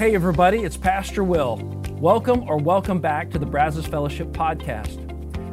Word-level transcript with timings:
Hey, 0.00 0.14
everybody, 0.14 0.60
it's 0.60 0.78
Pastor 0.78 1.22
Will. 1.22 1.56
Welcome 1.98 2.48
or 2.48 2.56
welcome 2.56 3.00
back 3.00 3.28
to 3.32 3.38
the 3.38 3.44
Brazos 3.44 3.84
Fellowship 3.84 4.28
podcast. 4.28 4.96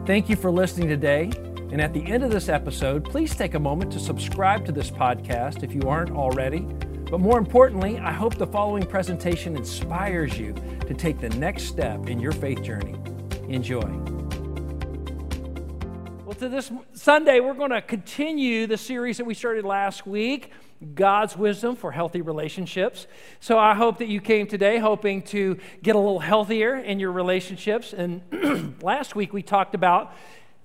Thank 0.08 0.30
you 0.30 0.38
for 0.38 0.50
listening 0.50 0.88
today. 0.88 1.32
And 1.70 1.82
at 1.82 1.94
the 1.94 2.02
end 2.06 2.24
of 2.24 2.32
this 2.32 2.48
episode, 2.48 3.04
please 3.04 3.36
take 3.36 3.56
a 3.56 3.60
moment 3.60 3.92
to 3.92 4.00
subscribe 4.00 4.66
to 4.68 4.72
this 4.72 4.90
podcast 4.90 5.64
if 5.64 5.74
you 5.74 5.82
aren't 5.82 6.12
already. 6.12 6.62
But 6.62 7.20
more 7.20 7.38
importantly, 7.38 7.98
I 7.98 8.14
hope 8.14 8.38
the 8.38 8.48
following 8.48 8.86
presentation 8.86 9.58
inspires 9.58 10.40
you 10.40 10.54
to 10.88 10.94
take 10.94 11.20
the 11.20 11.28
next 11.32 11.64
step 11.64 12.08
in 12.08 12.18
your 12.18 12.32
faith 12.32 12.64
journey. 12.64 12.96
Enjoy. 13.50 13.82
Well, 16.24 16.36
to 16.36 16.48
this 16.48 16.72
Sunday, 16.94 17.42
we're 17.42 17.54
going 17.54 17.72
to 17.72 17.82
continue 17.82 18.66
the 18.66 18.78
series 18.78 19.18
that 19.18 19.26
we 19.26 19.34
started 19.34 19.66
last 19.66 20.08
week 20.08 20.54
God's 20.94 21.36
wisdom 21.36 21.76
for 21.76 21.92
healthy 21.92 22.22
relationships. 22.22 23.08
So 23.40 23.58
I 23.58 23.74
hope 23.74 23.98
that 23.98 24.08
you 24.08 24.22
came 24.22 24.48
today 24.48 24.78
hoping 24.78 25.24
to 25.24 25.58
get 25.82 25.96
a 25.96 26.00
little 26.00 26.20
healthier 26.20 26.76
in 26.76 27.00
your 27.00 27.12
relationships. 27.12 27.94
And 27.94 28.76
last 28.82 29.16
week 29.16 29.34
we 29.34 29.42
talked 29.42 29.74
about 29.74 30.14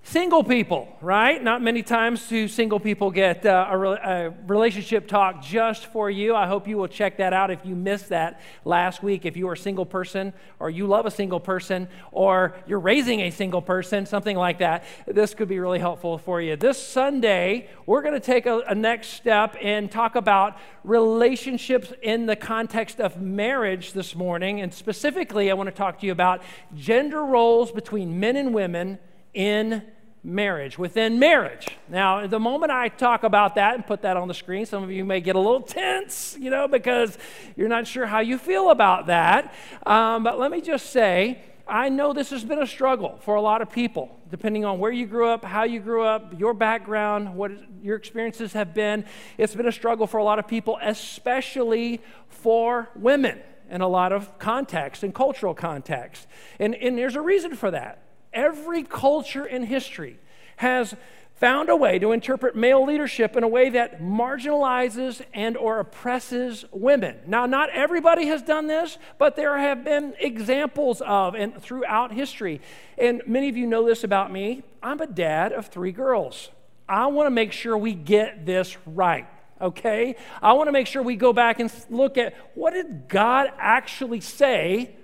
Single 0.05 0.43
people, 0.43 0.89
right? 1.01 1.41
Not 1.41 1.63
many 1.63 1.85
times 1.85 2.27
do 2.27 2.49
single 2.49 2.81
people 2.81 3.13
get 3.13 3.47
uh, 3.47 3.69
a, 3.71 3.79
re- 3.79 3.99
a, 4.03 4.35
relationship 4.49 5.07
talk 5.07 5.41
just 5.41 5.87
for 5.87 6.11
you. 6.11 6.35
I 6.35 6.49
hope 6.49 6.67
you 6.67 6.77
will 6.77 6.89
check 6.89 7.19
that 7.19 7.33
out 7.33 7.53
if 7.53 7.65
you 7.65 7.77
missed 7.77 8.09
that 8.09 8.41
last 8.65 9.05
week. 9.05 9.25
If 9.25 9.37
you 9.37 9.49
are 9.49 9.53
a 9.53 9.57
single 9.57 9.87
person, 9.87 10.33
or 10.59 10.71
you 10.71 10.89
love 10.89 11.07
a 11.07 11.11
single 11.11 11.39
person, 11.39 11.87
or 12.11 12.57
you're 12.67 12.81
raising 12.81 13.21
a 13.21 13.31
single 13.31 13.63
person, 13.63 14.05
something 14.05 14.37
like 14.37 14.59
that, 14.59 14.83
this 15.07 15.35
could 15.35 15.49
be 15.49 15.61
really 15.61 15.79
helpful 15.79 16.19
for 16.19 16.41
you. 16.41 16.57
This 16.57 16.85
Sunday, 16.85 17.69
we're 17.87 18.03
going 18.03 18.15
to 18.15 18.21
take 18.21 18.47
a, 18.47 18.59
a 18.69 18.75
next 18.75 19.11
step 19.11 19.57
and 19.63 19.89
talk 19.89 20.17
about 20.17 20.59
relationships 20.83 21.93
in 22.03 22.27
the 22.27 22.37
context 22.37 23.01
of 23.01 23.23
marriage 23.23 23.93
this 23.93 24.17
morning. 24.17 24.61
And 24.61 24.75
specifically, 24.75 25.49
I 25.49 25.55
want 25.55 25.69
to 25.69 25.75
talk 25.75 26.01
to 26.01 26.07
you 26.07 26.13
about 26.13 26.43
gender 26.75 27.25
roles 27.25 27.71
between 27.71 28.19
men 28.19 28.35
and 28.35 28.53
women 28.53 28.99
in 29.35 29.83
marriage, 30.25 30.79
within 30.79 31.19
marriage. 31.19 31.67
Now, 31.89 32.27
the 32.27 32.39
moment 32.39 32.71
I 32.71 32.89
talk 32.89 33.25
about 33.25 33.57
that 33.57 33.75
and 33.75 33.87
put 33.87 34.03
that 34.03 34.17
on 34.17 34.29
the 34.29 34.35
screen, 34.35 34.67
some 34.67 34.83
of 34.83 34.91
you 34.91 35.05
may 35.05 35.21
get 35.21 35.35
a 35.35 35.41
little 35.41 35.61
tense, 35.61 36.37
you 36.39 36.51
know, 36.51 36.69
because 36.69 37.19
you're 37.57 37.69
not 37.69 37.87
sure 37.87 38.07
how 38.07 38.21
you 38.21 38.39
feel 38.39 38.71
about 38.71 39.07
that. 39.07 39.53
Um, 39.85 40.23
but 40.23 40.39
let 40.39 40.51
me 40.51 40.61
just 40.61 40.91
say, 40.91 41.43
I 41.67 41.89
know 41.89 42.13
this 42.13 42.31
has 42.31 42.45
been 42.45 42.61
a 42.61 42.67
struggle 42.67 43.19
for 43.23 43.35
a 43.35 43.41
lot 43.41 43.63
of 43.63 43.71
people, 43.71 44.17
depending 44.31 44.65
on 44.65 44.79
where 44.79 44.93
you 44.93 45.07
grew 45.07 45.29
up, 45.29 45.45
how 45.45 45.65
you 45.65 45.81
grew 45.81 46.05
up, 46.05 46.39
your 46.39 46.55
background, 46.55 47.35
what 47.35 47.53
your 47.83 47.97
experiences 47.97 48.53
have 48.53 48.75
been. 48.75 49.05
It's 49.39 49.55
been 49.55 49.67
a 49.67 49.73
struggle 49.73 50.07
for 50.07 50.19
a 50.19 50.25
lot 50.25 50.39
of 50.39 50.47
people, 50.47 50.79
especially 50.83 52.01
for 52.29 52.91
women 52.95 53.41
in 53.71 53.81
a 53.81 53.89
lot 53.89 54.13
of 54.13 54.39
context 54.39 55.03
and 55.03 55.15
cultural 55.15 55.55
context. 55.55 56.27
And, 56.61 56.75
and 56.75 56.99
there's 56.99 57.17
a 57.17 57.21
reason 57.21 57.57
for 57.57 57.71
that. 57.71 58.03
Every 58.33 58.83
culture 58.83 59.45
in 59.45 59.65
history 59.65 60.19
has 60.57 60.95
found 61.35 61.69
a 61.69 61.75
way 61.75 61.99
to 61.99 62.13
interpret 62.13 62.55
male 62.55 62.87
leadership 62.87 63.37
in 63.37 63.43
a 63.43 63.49
way 63.49 63.69
that 63.71 64.01
marginalizes 64.01 65.21
and 65.35 65.57
or 65.57 65.81
oppresses 65.81 66.65
women. 66.71 67.19
Now 67.27 67.47
not 67.47 67.69
everybody 67.71 68.27
has 68.27 68.43
done 68.43 68.69
this, 68.69 68.97
but 69.19 69.35
there 69.35 69.59
have 69.59 69.83
been 69.83 70.15
examples 70.21 71.01
of 71.01 71.35
and 71.35 71.61
throughout 71.61 72.13
history. 72.13 72.61
And 72.97 73.23
many 73.27 73.49
of 73.49 73.57
you 73.57 73.67
know 73.67 73.85
this 73.85 74.05
about 74.05 74.31
me. 74.31 74.63
I'm 74.85 75.01
a 75.01 75.07
dad 75.07 75.53
of 75.53 75.67
3 75.67 75.91
girls. 75.91 76.51
I 76.89 77.07
want 77.07 77.27
to 77.27 77.31
make 77.31 77.51
sure 77.51 77.77
we 77.77 77.93
get 77.93 78.47
this 78.47 78.77
right. 78.87 79.27
Okay? 79.61 80.15
I 80.41 80.53
want 80.53 80.69
to 80.69 80.73
make 80.73 80.87
sure 80.87 81.03
we 81.03 81.17
go 81.17 81.33
back 81.33 81.59
and 81.59 81.73
look 81.91 82.19
at 82.19 82.35
what 82.55 82.73
did 82.73 83.09
God 83.09 83.51
actually 83.59 84.21
say 84.21 84.95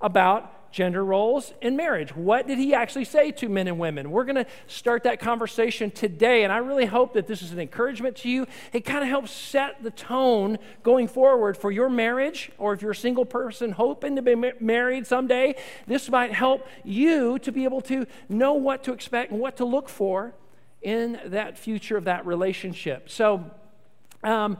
about 0.00 0.52
gender 0.70 1.04
roles 1.04 1.52
in 1.60 1.76
marriage. 1.76 2.14
What 2.14 2.46
did 2.46 2.58
he 2.58 2.74
actually 2.74 3.04
say 3.04 3.30
to 3.32 3.48
men 3.48 3.68
and 3.68 3.78
women? 3.78 4.10
We're 4.10 4.24
going 4.24 4.36
to 4.36 4.46
start 4.66 5.04
that 5.04 5.20
conversation 5.20 5.90
today, 5.90 6.44
and 6.44 6.52
I 6.52 6.58
really 6.58 6.86
hope 6.86 7.14
that 7.14 7.26
this 7.26 7.42
is 7.42 7.52
an 7.52 7.58
encouragement 7.58 8.16
to 8.18 8.28
you. 8.28 8.46
It 8.72 8.84
kind 8.84 9.02
of 9.02 9.08
helps 9.08 9.30
set 9.30 9.82
the 9.82 9.90
tone 9.90 10.58
going 10.82 11.08
forward 11.08 11.56
for 11.56 11.70
your 11.70 11.88
marriage, 11.88 12.50
or 12.58 12.72
if 12.72 12.82
you're 12.82 12.92
a 12.92 12.96
single 12.96 13.24
person 13.24 13.72
hoping 13.72 14.16
to 14.16 14.22
be 14.22 14.34
married 14.60 15.06
someday, 15.06 15.54
this 15.86 16.10
might 16.10 16.32
help 16.32 16.66
you 16.84 17.38
to 17.40 17.52
be 17.52 17.64
able 17.64 17.80
to 17.82 18.06
know 18.28 18.54
what 18.54 18.84
to 18.84 18.92
expect 18.92 19.32
and 19.32 19.40
what 19.40 19.56
to 19.56 19.64
look 19.64 19.88
for 19.88 20.34
in 20.82 21.18
that 21.26 21.58
future 21.58 21.96
of 21.96 22.04
that 22.04 22.24
relationship. 22.26 23.10
So, 23.10 23.50
um, 24.22 24.58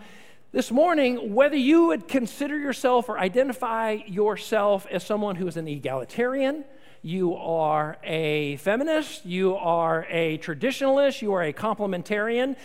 this 0.51 0.71
morning, 0.71 1.35
whether 1.35 1.57
you 1.57 1.89
would 1.89 2.09
consider 2.09 2.59
yourself 2.59 3.11
or 3.11 3.19
identify 3.19 3.99
yourself 4.07 4.87
as 4.91 5.05
someone 5.05 5.37
who 5.37 5.47
is 5.47 5.59
an 5.59 5.69
egalitarian, 5.69 6.65
you 7.03 7.35
are 7.35 7.99
a 8.03 8.57
feminist, 8.57 9.27
you 9.27 9.57
are 9.57 10.07
a 10.09 10.39
traditionalist, 10.39 11.21
you 11.21 11.35
are 11.35 11.43
a 11.43 11.53
complementarian, 11.53 12.57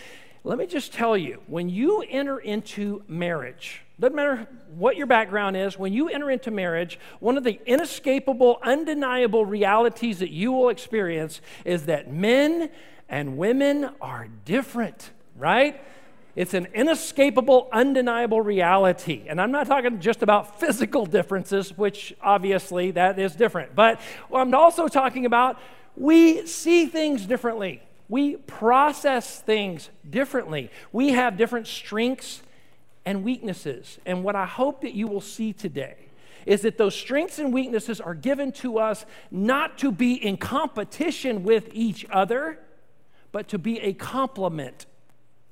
let 0.44 0.56
me 0.56 0.66
just 0.66 0.94
tell 0.94 1.14
you 1.14 1.42
when 1.46 1.68
you 1.68 2.02
enter 2.08 2.38
into 2.38 3.02
marriage, 3.06 3.82
doesn't 4.00 4.16
matter 4.16 4.46
what 4.74 4.96
your 4.96 5.06
background 5.06 5.54
is, 5.56 5.78
when 5.78 5.92
you 5.92 6.08
enter 6.08 6.30
into 6.30 6.50
marriage, 6.50 6.98
one 7.20 7.36
of 7.36 7.44
the 7.44 7.60
inescapable, 7.66 8.60
undeniable 8.62 9.44
realities 9.44 10.20
that 10.20 10.30
you 10.30 10.52
will 10.52 10.70
experience 10.70 11.42
is 11.66 11.84
that 11.86 12.10
men 12.10 12.70
and 13.10 13.36
women 13.36 13.90
are 14.00 14.28
different, 14.46 15.10
right? 15.36 15.80
It's 16.36 16.54
an 16.54 16.66
inescapable, 16.74 17.68
undeniable 17.72 18.40
reality. 18.40 19.24
And 19.28 19.40
I'm 19.40 19.52
not 19.52 19.66
talking 19.66 20.00
just 20.00 20.22
about 20.22 20.58
physical 20.58 21.06
differences, 21.06 21.76
which 21.76 22.14
obviously 22.20 22.90
that 22.92 23.18
is 23.18 23.36
different, 23.36 23.74
but 23.74 24.00
I'm 24.32 24.52
also 24.54 24.88
talking 24.88 25.26
about 25.26 25.58
we 25.96 26.46
see 26.46 26.86
things 26.86 27.24
differently. 27.24 27.82
We 28.08 28.36
process 28.36 29.40
things 29.40 29.90
differently. 30.08 30.70
We 30.92 31.10
have 31.10 31.36
different 31.36 31.68
strengths 31.68 32.42
and 33.06 33.22
weaknesses. 33.22 33.98
And 34.04 34.24
what 34.24 34.34
I 34.34 34.44
hope 34.44 34.82
that 34.82 34.94
you 34.94 35.06
will 35.06 35.20
see 35.20 35.52
today 35.52 35.96
is 36.46 36.62
that 36.62 36.76
those 36.76 36.94
strengths 36.94 37.38
and 37.38 37.52
weaknesses 37.52 38.00
are 38.00 38.14
given 38.14 38.52
to 38.52 38.78
us 38.78 39.06
not 39.30 39.78
to 39.78 39.90
be 39.90 40.14
in 40.14 40.36
competition 40.36 41.42
with 41.42 41.68
each 41.72 42.04
other, 42.10 42.58
but 43.32 43.48
to 43.48 43.58
be 43.58 43.80
a 43.80 43.94
complement 43.94 44.86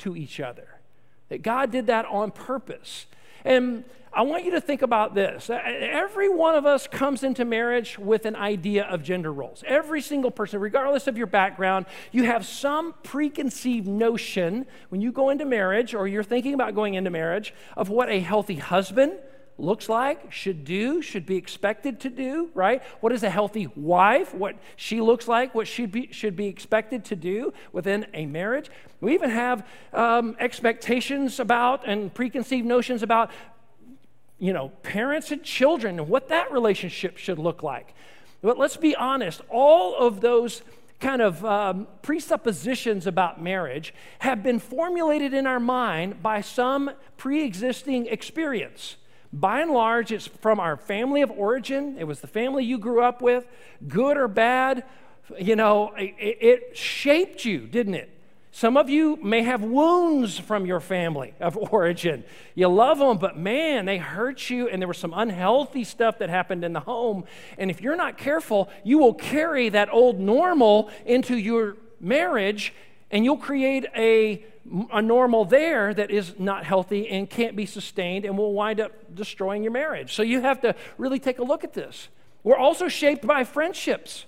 to 0.02 0.16
each 0.16 0.40
other. 0.40 0.68
That 1.28 1.42
God 1.42 1.70
did 1.70 1.86
that 1.86 2.06
on 2.06 2.30
purpose. 2.30 3.06
And 3.44 3.84
I 4.14 4.22
want 4.22 4.44
you 4.44 4.50
to 4.50 4.60
think 4.60 4.82
about 4.82 5.14
this. 5.14 5.48
Uh, 5.48 5.58
every 5.64 6.28
one 6.28 6.54
of 6.54 6.66
us 6.66 6.86
comes 6.86 7.22
into 7.22 7.46
marriage 7.46 7.98
with 7.98 8.26
an 8.26 8.36
idea 8.36 8.84
of 8.84 9.02
gender 9.02 9.32
roles. 9.32 9.64
Every 9.66 10.02
single 10.02 10.30
person, 10.30 10.60
regardless 10.60 11.06
of 11.06 11.16
your 11.16 11.26
background, 11.26 11.86
you 12.10 12.24
have 12.24 12.44
some 12.44 12.92
preconceived 13.02 13.86
notion 13.86 14.66
when 14.90 15.00
you 15.00 15.12
go 15.12 15.30
into 15.30 15.46
marriage 15.46 15.94
or 15.94 16.06
you're 16.06 16.22
thinking 16.22 16.52
about 16.52 16.74
going 16.74 16.92
into 16.92 17.08
marriage 17.08 17.54
of 17.74 17.88
what 17.88 18.10
a 18.10 18.20
healthy 18.20 18.56
husband, 18.56 19.14
looks 19.62 19.88
like, 19.88 20.32
should 20.32 20.64
do, 20.64 21.00
should 21.00 21.24
be 21.24 21.36
expected 21.36 22.00
to 22.00 22.10
do, 22.10 22.50
right? 22.52 22.82
What 23.00 23.12
is 23.12 23.22
a 23.22 23.30
healthy 23.30 23.68
wife? 23.76 24.34
What 24.34 24.56
she 24.74 25.00
looks 25.00 25.28
like, 25.28 25.54
what 25.54 25.68
she 25.68 25.86
be, 25.86 26.08
should 26.10 26.34
be 26.34 26.46
expected 26.46 27.04
to 27.06 27.16
do 27.16 27.54
within 27.72 28.06
a 28.12 28.26
marriage. 28.26 28.70
We 29.00 29.14
even 29.14 29.30
have 29.30 29.66
um, 29.92 30.36
expectations 30.40 31.38
about 31.38 31.86
and 31.86 32.12
preconceived 32.12 32.66
notions 32.66 33.04
about, 33.04 33.30
you 34.38 34.52
know, 34.52 34.70
parents 34.82 35.30
and 35.30 35.44
children 35.44 36.00
and 36.00 36.08
what 36.08 36.28
that 36.28 36.50
relationship 36.50 37.16
should 37.16 37.38
look 37.38 37.62
like. 37.62 37.94
But 38.42 38.58
let's 38.58 38.76
be 38.76 38.96
honest, 38.96 39.42
all 39.48 39.96
of 39.96 40.20
those 40.20 40.62
kind 40.98 41.22
of 41.22 41.44
um, 41.44 41.86
presuppositions 42.02 43.06
about 43.06 43.40
marriage 43.40 43.94
have 44.18 44.42
been 44.42 44.58
formulated 44.58 45.32
in 45.32 45.46
our 45.46 45.60
mind 45.60 46.20
by 46.20 46.40
some 46.40 46.90
pre 47.16 47.44
existing 47.44 48.06
experience. 48.06 48.96
By 49.32 49.62
and 49.62 49.70
large, 49.70 50.12
it's 50.12 50.26
from 50.26 50.60
our 50.60 50.76
family 50.76 51.22
of 51.22 51.30
origin. 51.30 51.96
It 51.98 52.04
was 52.04 52.20
the 52.20 52.26
family 52.26 52.64
you 52.64 52.78
grew 52.78 53.02
up 53.02 53.22
with, 53.22 53.46
good 53.88 54.16
or 54.18 54.28
bad. 54.28 54.84
You 55.38 55.56
know, 55.56 55.92
it, 55.96 56.14
it 56.18 56.76
shaped 56.76 57.44
you, 57.44 57.60
didn't 57.60 57.94
it? 57.94 58.10
Some 58.54 58.76
of 58.76 58.90
you 58.90 59.16
may 59.22 59.40
have 59.42 59.62
wounds 59.62 60.38
from 60.38 60.66
your 60.66 60.80
family 60.80 61.32
of 61.40 61.56
origin. 61.72 62.24
You 62.54 62.68
love 62.68 62.98
them, 62.98 63.16
but 63.16 63.38
man, 63.38 63.86
they 63.86 63.96
hurt 63.96 64.50
you, 64.50 64.68
and 64.68 64.82
there 64.82 64.86
was 64.86 64.98
some 64.98 65.14
unhealthy 65.14 65.84
stuff 65.84 66.18
that 66.18 66.28
happened 66.28 66.62
in 66.62 66.74
the 66.74 66.80
home. 66.80 67.24
And 67.56 67.70
if 67.70 67.80
you're 67.80 67.96
not 67.96 68.18
careful, 68.18 68.68
you 68.84 68.98
will 68.98 69.14
carry 69.14 69.70
that 69.70 69.88
old 69.90 70.20
normal 70.20 70.90
into 71.06 71.36
your 71.36 71.78
marriage, 71.98 72.74
and 73.10 73.24
you'll 73.24 73.38
create 73.38 73.86
a 73.96 74.44
a 74.92 75.02
normal 75.02 75.44
there 75.44 75.92
that 75.92 76.10
is 76.10 76.34
not 76.38 76.64
healthy 76.64 77.08
and 77.08 77.28
can't 77.28 77.56
be 77.56 77.66
sustained 77.66 78.24
and 78.24 78.38
will 78.38 78.52
wind 78.52 78.80
up 78.80 78.92
destroying 79.14 79.62
your 79.62 79.72
marriage. 79.72 80.14
So 80.14 80.22
you 80.22 80.40
have 80.40 80.60
to 80.60 80.74
really 80.98 81.18
take 81.18 81.38
a 81.38 81.44
look 81.44 81.64
at 81.64 81.72
this. 81.72 82.08
We're 82.44 82.56
also 82.56 82.88
shaped 82.88 83.26
by 83.26 83.44
friendships. 83.44 84.26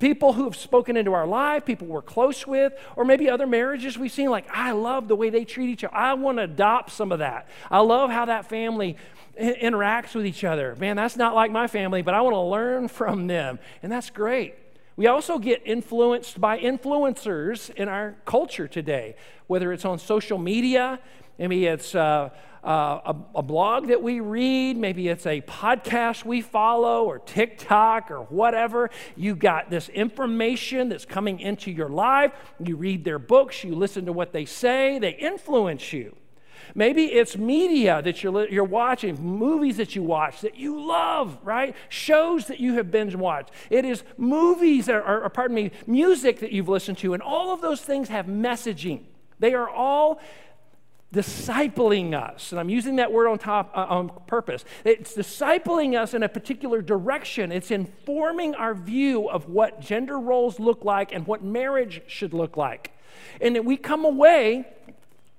people 0.00 0.32
who 0.32 0.44
have 0.44 0.56
spoken 0.56 0.96
into 0.96 1.12
our 1.12 1.26
life, 1.26 1.64
people 1.64 1.86
we're 1.86 2.02
close 2.02 2.46
with, 2.46 2.72
or 2.96 3.04
maybe 3.04 3.30
other 3.30 3.46
marriages 3.46 3.96
we've 3.96 4.10
seen, 4.10 4.30
like, 4.30 4.46
I 4.50 4.72
love 4.72 5.06
the 5.06 5.14
way 5.14 5.30
they 5.30 5.44
treat 5.44 5.68
each 5.70 5.84
other. 5.84 5.94
I 5.94 6.14
want 6.14 6.38
to 6.38 6.44
adopt 6.44 6.90
some 6.90 7.12
of 7.12 7.20
that. 7.20 7.48
I 7.70 7.80
love 7.80 8.10
how 8.10 8.24
that 8.24 8.48
family 8.48 8.96
interacts 9.38 10.14
with 10.14 10.26
each 10.26 10.42
other. 10.42 10.74
Man, 10.76 10.96
that's 10.96 11.16
not 11.16 11.34
like 11.34 11.52
my 11.52 11.68
family, 11.68 12.02
but 12.02 12.14
I 12.14 12.22
want 12.22 12.34
to 12.34 12.40
learn 12.40 12.88
from 12.88 13.26
them. 13.26 13.58
And 13.82 13.92
that's 13.92 14.10
great. 14.10 14.54
We 15.00 15.06
also 15.06 15.38
get 15.38 15.62
influenced 15.64 16.38
by 16.38 16.58
influencers 16.58 17.70
in 17.70 17.88
our 17.88 18.16
culture 18.26 18.68
today, 18.68 19.16
whether 19.46 19.72
it's 19.72 19.86
on 19.86 19.98
social 19.98 20.36
media, 20.36 21.00
maybe 21.38 21.64
it's 21.64 21.94
uh, 21.94 22.28
uh, 22.62 22.68
a, 23.06 23.16
a, 23.36 23.42
blog 23.42 23.88
that 23.88 24.02
we 24.02 24.20
read, 24.20 24.76
maybe 24.76 25.08
it's 25.08 25.24
a 25.24 25.40
podcast 25.40 26.26
we 26.26 26.42
follow, 26.42 27.06
or 27.06 27.18
TikTok, 27.18 28.10
or 28.10 28.24
whatever. 28.24 28.90
You 29.16 29.34
got 29.36 29.70
this 29.70 29.88
information 29.88 30.90
that's 30.90 31.06
coming 31.06 31.40
into 31.40 31.70
your 31.70 31.88
life. 31.88 32.32
You 32.62 32.76
read 32.76 33.02
their 33.02 33.18
books, 33.18 33.64
you 33.64 33.74
listen 33.74 34.04
to 34.04 34.12
what 34.12 34.34
they 34.34 34.44
say, 34.44 34.98
they 34.98 35.12
influence 35.12 35.94
you. 35.94 36.14
Maybe 36.74 37.06
it's 37.06 37.36
media 37.36 38.02
that 38.02 38.22
you're, 38.22 38.48
you're 38.48 38.64
watching, 38.64 39.20
movies 39.22 39.76
that 39.78 39.96
you 39.96 40.02
watch 40.02 40.40
that 40.42 40.56
you 40.56 40.86
love, 40.86 41.38
right? 41.42 41.74
Shows 41.88 42.46
that 42.46 42.60
you 42.60 42.74
have 42.74 42.90
binge 42.90 43.14
watched. 43.14 43.50
It 43.70 43.84
is 43.84 44.02
movies, 44.16 44.88
or, 44.88 45.00
or, 45.00 45.22
or 45.22 45.28
pardon 45.30 45.54
me, 45.54 45.70
music 45.86 46.40
that 46.40 46.52
you've 46.52 46.68
listened 46.68 46.98
to, 46.98 47.14
and 47.14 47.22
all 47.22 47.52
of 47.52 47.60
those 47.60 47.80
things 47.80 48.08
have 48.08 48.26
messaging. 48.26 49.02
They 49.38 49.54
are 49.54 49.68
all 49.68 50.20
discipling 51.12 52.14
us. 52.14 52.52
And 52.52 52.60
I'm 52.60 52.68
using 52.68 52.96
that 52.96 53.12
word 53.12 53.28
on 53.28 53.38
top 53.38 53.72
uh, 53.74 53.86
on 53.88 54.10
purpose. 54.26 54.64
It's 54.84 55.14
discipling 55.16 56.00
us 56.00 56.14
in 56.14 56.22
a 56.22 56.28
particular 56.28 56.82
direction. 56.82 57.50
It's 57.50 57.70
informing 57.70 58.54
our 58.54 58.74
view 58.74 59.28
of 59.28 59.48
what 59.48 59.80
gender 59.80 60.18
roles 60.18 60.60
look 60.60 60.84
like 60.84 61.12
and 61.12 61.26
what 61.26 61.42
marriage 61.42 62.02
should 62.06 62.32
look 62.32 62.56
like. 62.56 62.92
And 63.40 63.56
that 63.56 63.64
we 63.64 63.76
come 63.76 64.04
away 64.04 64.66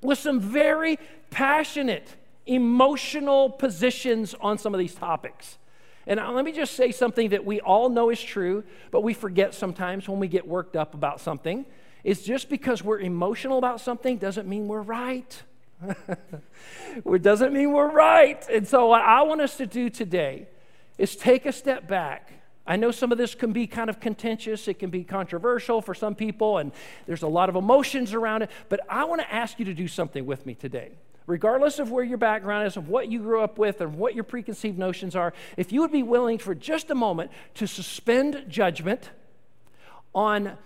with 0.02 0.20
some 0.20 0.40
very 0.40 1.00
passionate, 1.32 2.08
emotional 2.46 3.50
positions 3.50 4.36
on 4.40 4.60
some 4.60 4.76
of 4.76 4.80
these 4.80 4.94
topics. 4.94 5.58
And 6.06 6.20
let 6.20 6.46
me 6.46 6.52
just 6.52 6.74
say 6.74 6.92
something 6.92 7.30
that 7.30 7.46
we 7.46 7.60
all 7.62 7.90
know 7.90 8.10
is 8.10 8.22
true, 8.22 8.64
but 8.92 9.02
we 9.02 9.14
forget 9.14 9.54
sometimes 9.54 10.08
when 10.08 10.20
we 10.20 10.28
get 10.28 10.48
worked 10.48 10.76
up 10.76 10.94
about 10.94 11.20
something. 11.20 11.66
Is 12.04 12.24
just 12.24 12.50
because 12.50 12.84
we're 12.84 13.00
emotional 13.00 13.60
about 13.60 13.80
something 13.80 14.18
doesn't 14.18 14.48
mean 14.48 14.68
we're 14.68 14.82
right. 14.82 15.44
it 17.06 17.22
doesn't 17.22 17.54
mean 17.54 17.72
we're 17.72 17.92
right. 17.92 18.44
And 18.50 18.68
so, 18.68 18.88
what 18.88 19.02
I 19.02 19.22
want 19.22 19.42
us 19.42 19.58
to 19.58 19.68
do 19.68 19.90
today 19.90 20.48
is 20.98 21.16
take 21.16 21.46
a 21.46 21.52
step 21.52 21.88
back. 21.88 22.34
I 22.66 22.76
know 22.76 22.92
some 22.92 23.12
of 23.12 23.18
this 23.18 23.36
can 23.36 23.54
be 23.54 23.68
kind 23.68 23.90
of 23.90 24.00
contentious, 24.00 24.68
it 24.68 24.80
can 24.80 24.90
be 24.90 25.04
controversial 25.04 25.82
for 25.82 25.94
some 25.94 26.16
people, 26.16 26.58
and 26.58 26.72
there's 27.06 27.24
a 27.24 27.28
lot 27.28 27.50
of 27.50 27.56
emotions 27.56 28.14
around 28.14 28.44
it. 28.44 28.52
But 28.70 28.82
I 28.90 29.04
want 29.06 29.22
to 29.22 29.32
ask 29.32 29.60
you 29.60 29.66
to 29.66 29.74
do 29.74 29.88
something 29.88 30.26
with 30.26 30.46
me 30.46 30.56
today. 30.56 30.92
Regardless 31.28 31.80
of 31.80 31.92
where 31.92 32.04
your 32.04 32.18
background 32.18 32.68
is, 32.68 32.78
of 32.78 32.90
what 32.90 33.10
you 33.10 33.20
grew 33.20 33.42
up 33.42 33.58
with, 33.58 33.80
and 33.82 33.96
what 33.98 34.16
your 34.16 34.24
preconceived 34.24 34.78
notions 34.78 35.16
are, 35.16 35.34
if 35.58 35.72
you 35.72 35.82
would 35.82 35.92
be 35.92 36.04
willing 36.04 36.38
for 36.38 36.56
just 36.56 36.90
a 36.90 36.96
moment 36.96 37.32
to 37.56 37.68
suspend 37.68 38.46
judgment 38.48 39.10
on 40.14 40.58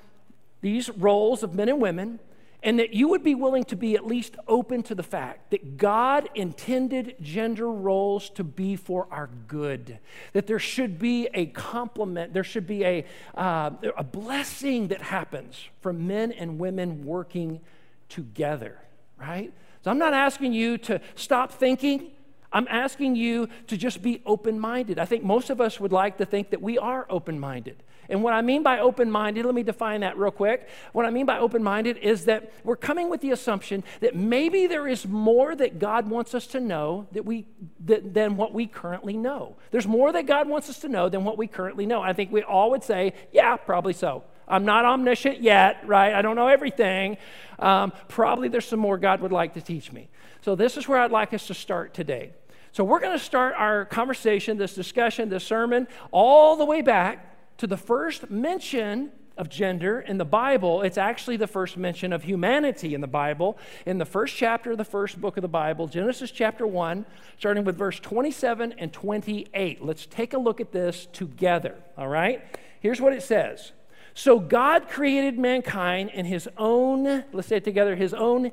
these 0.62 0.90
roles 0.90 1.44
of 1.44 1.54
men 1.54 1.70
and 1.70 1.80
women 1.80 2.20
and 2.66 2.80
that 2.80 2.96
you 2.96 3.08
would 3.08 3.24
be 3.24 3.36
willing 3.36 3.64
to 3.64 3.76
be 3.76 3.94
at 3.94 4.08
least 4.08 4.36
open 4.48 4.82
to 4.82 4.96
the 4.96 5.04
fact 5.04 5.52
that 5.52 5.78
God 5.78 6.28
intended 6.34 7.16
gender 7.22 7.72
roles 7.72 8.32
to 8.32 8.44
be 8.44 8.76
for 8.76 9.08
our 9.12 9.30
good, 9.48 10.00
that 10.34 10.48
there 10.48 10.58
should 10.58 10.98
be 10.98 11.30
a 11.36 11.46
complement, 11.46 12.34
there 12.34 12.44
should 12.44 12.66
be 12.66 12.84
a, 12.84 13.06
uh, 13.36 13.70
a 13.96 14.04
blessing 14.04 14.88
that 14.88 15.04
happens 15.04 15.64
from 15.80 16.08
men 16.08 16.32
and 16.32 16.58
women 16.58 17.06
working 17.06 17.62
together, 18.10 18.80
right? 19.20 19.54
So 19.86 19.92
I'm 19.92 20.00
not 20.00 20.16
asking 20.16 20.54
you 20.54 20.80
to 20.80 21.00
stop 21.14 21.52
thinking. 21.52 22.10
I'm 22.52 22.68
asking 22.72 23.18
you 23.18 23.50
to 23.68 23.78
just 23.78 24.02
be 24.02 24.20
open 24.26 24.60
minded. 24.60 24.98
I 24.98 25.06
think 25.06 25.24
most 25.24 25.52
of 25.52 25.62
us 25.62 25.80
would 25.80 25.92
like 25.92 26.18
to 26.18 26.26
think 26.26 26.50
that 26.50 26.60
we 26.60 26.80
are 26.80 27.06
open 27.08 27.40
minded. 27.40 27.84
And 28.10 28.24
what 28.24 28.34
I 28.34 28.42
mean 28.42 28.64
by 28.64 28.80
open 28.80 29.12
minded, 29.12 29.46
let 29.46 29.54
me 29.54 29.62
define 29.62 30.02
that 30.02 30.18
real 30.18 30.32
quick. 30.32 30.68
What 30.92 31.06
I 31.06 31.12
mean 31.12 31.28
by 31.28 31.38
open 31.38 31.62
minded 31.62 31.98
is 31.98 32.26
that 32.26 32.52
we're 32.64 32.76
coming 32.76 33.12
with 33.12 33.22
the 33.22 33.30
assumption 33.30 33.84
that 34.00 34.16
maybe 34.16 34.66
there 34.66 34.88
is 34.88 35.06
more 35.06 35.56
that 35.56 35.78
God 35.78 36.10
wants 36.10 36.34
us 36.34 36.48
to 36.48 36.60
know 36.60 37.06
that 37.12 37.24
we, 37.24 37.46
that, 37.86 38.12
than 38.12 38.38
what 38.38 38.56
we 38.56 38.66
currently 38.66 39.16
know. 39.16 39.56
There's 39.70 39.86
more 39.86 40.12
that 40.14 40.26
God 40.26 40.50
wants 40.50 40.68
us 40.68 40.80
to 40.80 40.90
know 40.90 41.10
than 41.10 41.24
what 41.24 41.38
we 41.38 41.46
currently 41.46 41.86
know. 41.86 42.02
I 42.02 42.14
think 42.14 42.32
we 42.32 42.42
all 42.42 42.72
would 42.72 42.84
say, 42.84 43.14
yeah, 43.32 43.56
probably 43.56 43.94
so. 43.94 44.24
I'm 44.48 44.66
not 44.66 44.86
omniscient 44.86 45.42
yet, 45.42 45.88
right? 45.88 46.14
I 46.14 46.22
don't 46.22 46.36
know 46.36 46.48
everything. 46.48 47.18
Um, 47.60 47.94
probably 48.08 48.48
there's 48.48 48.68
some 48.68 48.80
more 48.80 48.98
God 48.98 49.22
would 49.22 49.32
like 49.32 49.54
to 49.54 49.62
teach 49.62 49.92
me. 49.92 50.10
So, 50.42 50.56
this 50.56 50.78
is 50.78 50.88
where 50.88 51.00
I'd 51.00 51.12
like 51.12 51.34
us 51.34 51.48
to 51.48 51.54
start 51.54 51.94
today. 51.94 52.34
So, 52.72 52.84
we're 52.84 53.00
going 53.00 53.18
to 53.18 53.24
start 53.24 53.56
our 53.58 53.86
conversation, 53.86 54.58
this 54.58 54.76
discussion, 54.76 55.30
this 55.30 55.44
sermon, 55.44 55.88
all 56.12 56.56
the 56.56 56.66
way 56.66 56.82
back 56.82 57.58
to 57.58 57.68
the 57.68 57.78
first 57.78 58.30
mention 58.30 59.12
of 59.38 59.50
gender 59.50 60.00
in 60.00 60.18
the 60.18 60.26
Bible, 60.26 60.82
it's 60.82 60.98
actually 60.98 61.38
the 61.38 61.48
first 61.48 61.78
mention 61.78 62.14
of 62.14 62.24
humanity 62.24 62.94
in 62.94 63.02
the 63.02 63.08
Bible. 63.08 63.58
In 63.86 63.98
the 63.98 64.06
first 64.06 64.36
chapter 64.36 64.72
of 64.72 64.78
the 64.78 64.86
first 64.86 65.20
book 65.20 65.38
of 65.38 65.42
the 65.42 65.48
Bible, 65.48 65.88
Genesis 65.88 66.32
chapter 66.32 66.66
1, 66.66 67.06
starting 67.38 67.64
with 67.64 67.78
verse 67.78 68.00
27 68.00 68.74
and 68.78 68.94
28. 68.94 69.84
Let's 69.84 70.06
take 70.06 70.34
a 70.34 70.38
look 70.38 70.62
at 70.62 70.72
this 70.72 71.08
together, 71.12 71.76
all 71.98 72.08
right? 72.08 72.44
Here's 72.80 73.02
what 73.02 73.14
it 73.14 73.24
says 73.24 73.74
So 74.16 74.40
God 74.40 74.90
created 74.90 75.38
mankind 75.38 76.10
in 76.10 76.26
his 76.26 76.50
own, 76.58 77.26
let's 77.32 77.50
say 77.50 77.58
it 77.58 77.64
together, 77.64 77.96
his 77.96 78.16
own 78.16 78.52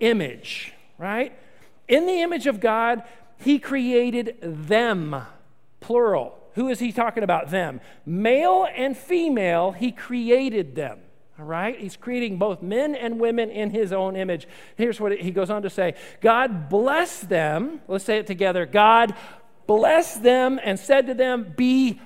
image, 0.00 0.72
right? 0.98 1.32
In 1.86 2.06
the 2.06 2.20
image 2.22 2.48
of 2.48 2.58
God, 2.58 3.04
he 3.36 3.60
created 3.60 4.36
them, 4.42 5.14
plural 5.78 6.42
who 6.54 6.68
is 6.68 6.78
he 6.78 6.92
talking 6.92 7.22
about? 7.22 7.50
Them. 7.50 7.80
Male 8.04 8.66
and 8.74 8.96
female, 8.96 9.72
he 9.72 9.90
created 9.90 10.74
them. 10.74 11.00
All 11.38 11.46
right? 11.46 11.78
He's 11.78 11.96
creating 11.96 12.38
both 12.38 12.62
men 12.62 12.94
and 12.94 13.18
women 13.18 13.50
in 13.50 13.70
his 13.70 13.92
own 13.92 14.16
image. 14.16 14.46
Here's 14.76 15.00
what 15.00 15.12
he 15.12 15.30
goes 15.30 15.50
on 15.50 15.62
to 15.62 15.70
say 15.70 15.94
God 16.20 16.68
blessed 16.68 17.28
them. 17.28 17.80
Let's 17.88 18.04
say 18.04 18.18
it 18.18 18.26
together. 18.26 18.66
God 18.66 19.14
blessed 19.66 20.22
them 20.22 20.60
and 20.62 20.78
said 20.78 21.06
to 21.06 21.14
them, 21.14 21.54
Be 21.56 22.00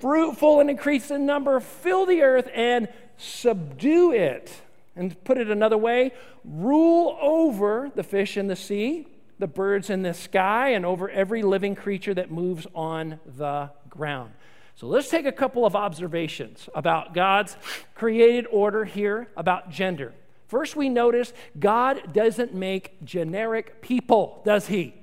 fruitful 0.00 0.60
and 0.60 0.70
increase 0.70 1.10
in 1.10 1.26
number, 1.26 1.60
fill 1.60 2.06
the 2.06 2.22
earth 2.22 2.48
and 2.54 2.88
subdue 3.16 4.12
it. 4.12 4.52
And 4.96 5.22
put 5.24 5.38
it 5.38 5.50
another 5.50 5.78
way, 5.78 6.12
rule 6.44 7.18
over 7.20 7.90
the 7.94 8.04
fish 8.04 8.36
in 8.36 8.46
the 8.46 8.54
sea 8.54 9.08
the 9.38 9.46
birds 9.46 9.90
in 9.90 10.02
the 10.02 10.14
sky 10.14 10.70
and 10.70 10.86
over 10.86 11.08
every 11.10 11.42
living 11.42 11.74
creature 11.74 12.14
that 12.14 12.30
moves 12.30 12.66
on 12.74 13.18
the 13.36 13.70
ground. 13.88 14.32
So 14.76 14.86
let's 14.86 15.08
take 15.08 15.26
a 15.26 15.32
couple 15.32 15.66
of 15.66 15.76
observations 15.76 16.68
about 16.74 17.14
God's 17.14 17.56
created 17.94 18.46
order 18.50 18.84
here 18.84 19.28
about 19.36 19.70
gender. 19.70 20.12
First, 20.48 20.76
we 20.76 20.88
notice 20.88 21.32
God 21.58 22.12
doesn't 22.12 22.54
make 22.54 23.04
generic 23.04 23.82
people, 23.82 24.42
does 24.44 24.66
He? 24.66 24.94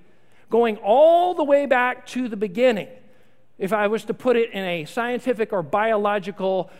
Going 0.50 0.78
all 0.78 1.34
the 1.34 1.44
way 1.44 1.66
back 1.66 2.06
to 2.08 2.28
the 2.28 2.38
beginning, 2.38 2.90
if 3.62 3.72
I 3.72 3.88
was 3.88 4.06
to 4.06 4.14
put 4.16 4.36
it 4.36 4.52
in 4.52 4.64
a 4.64 4.86
scientific 4.86 5.54
or 5.54 5.62
biological 5.62 6.72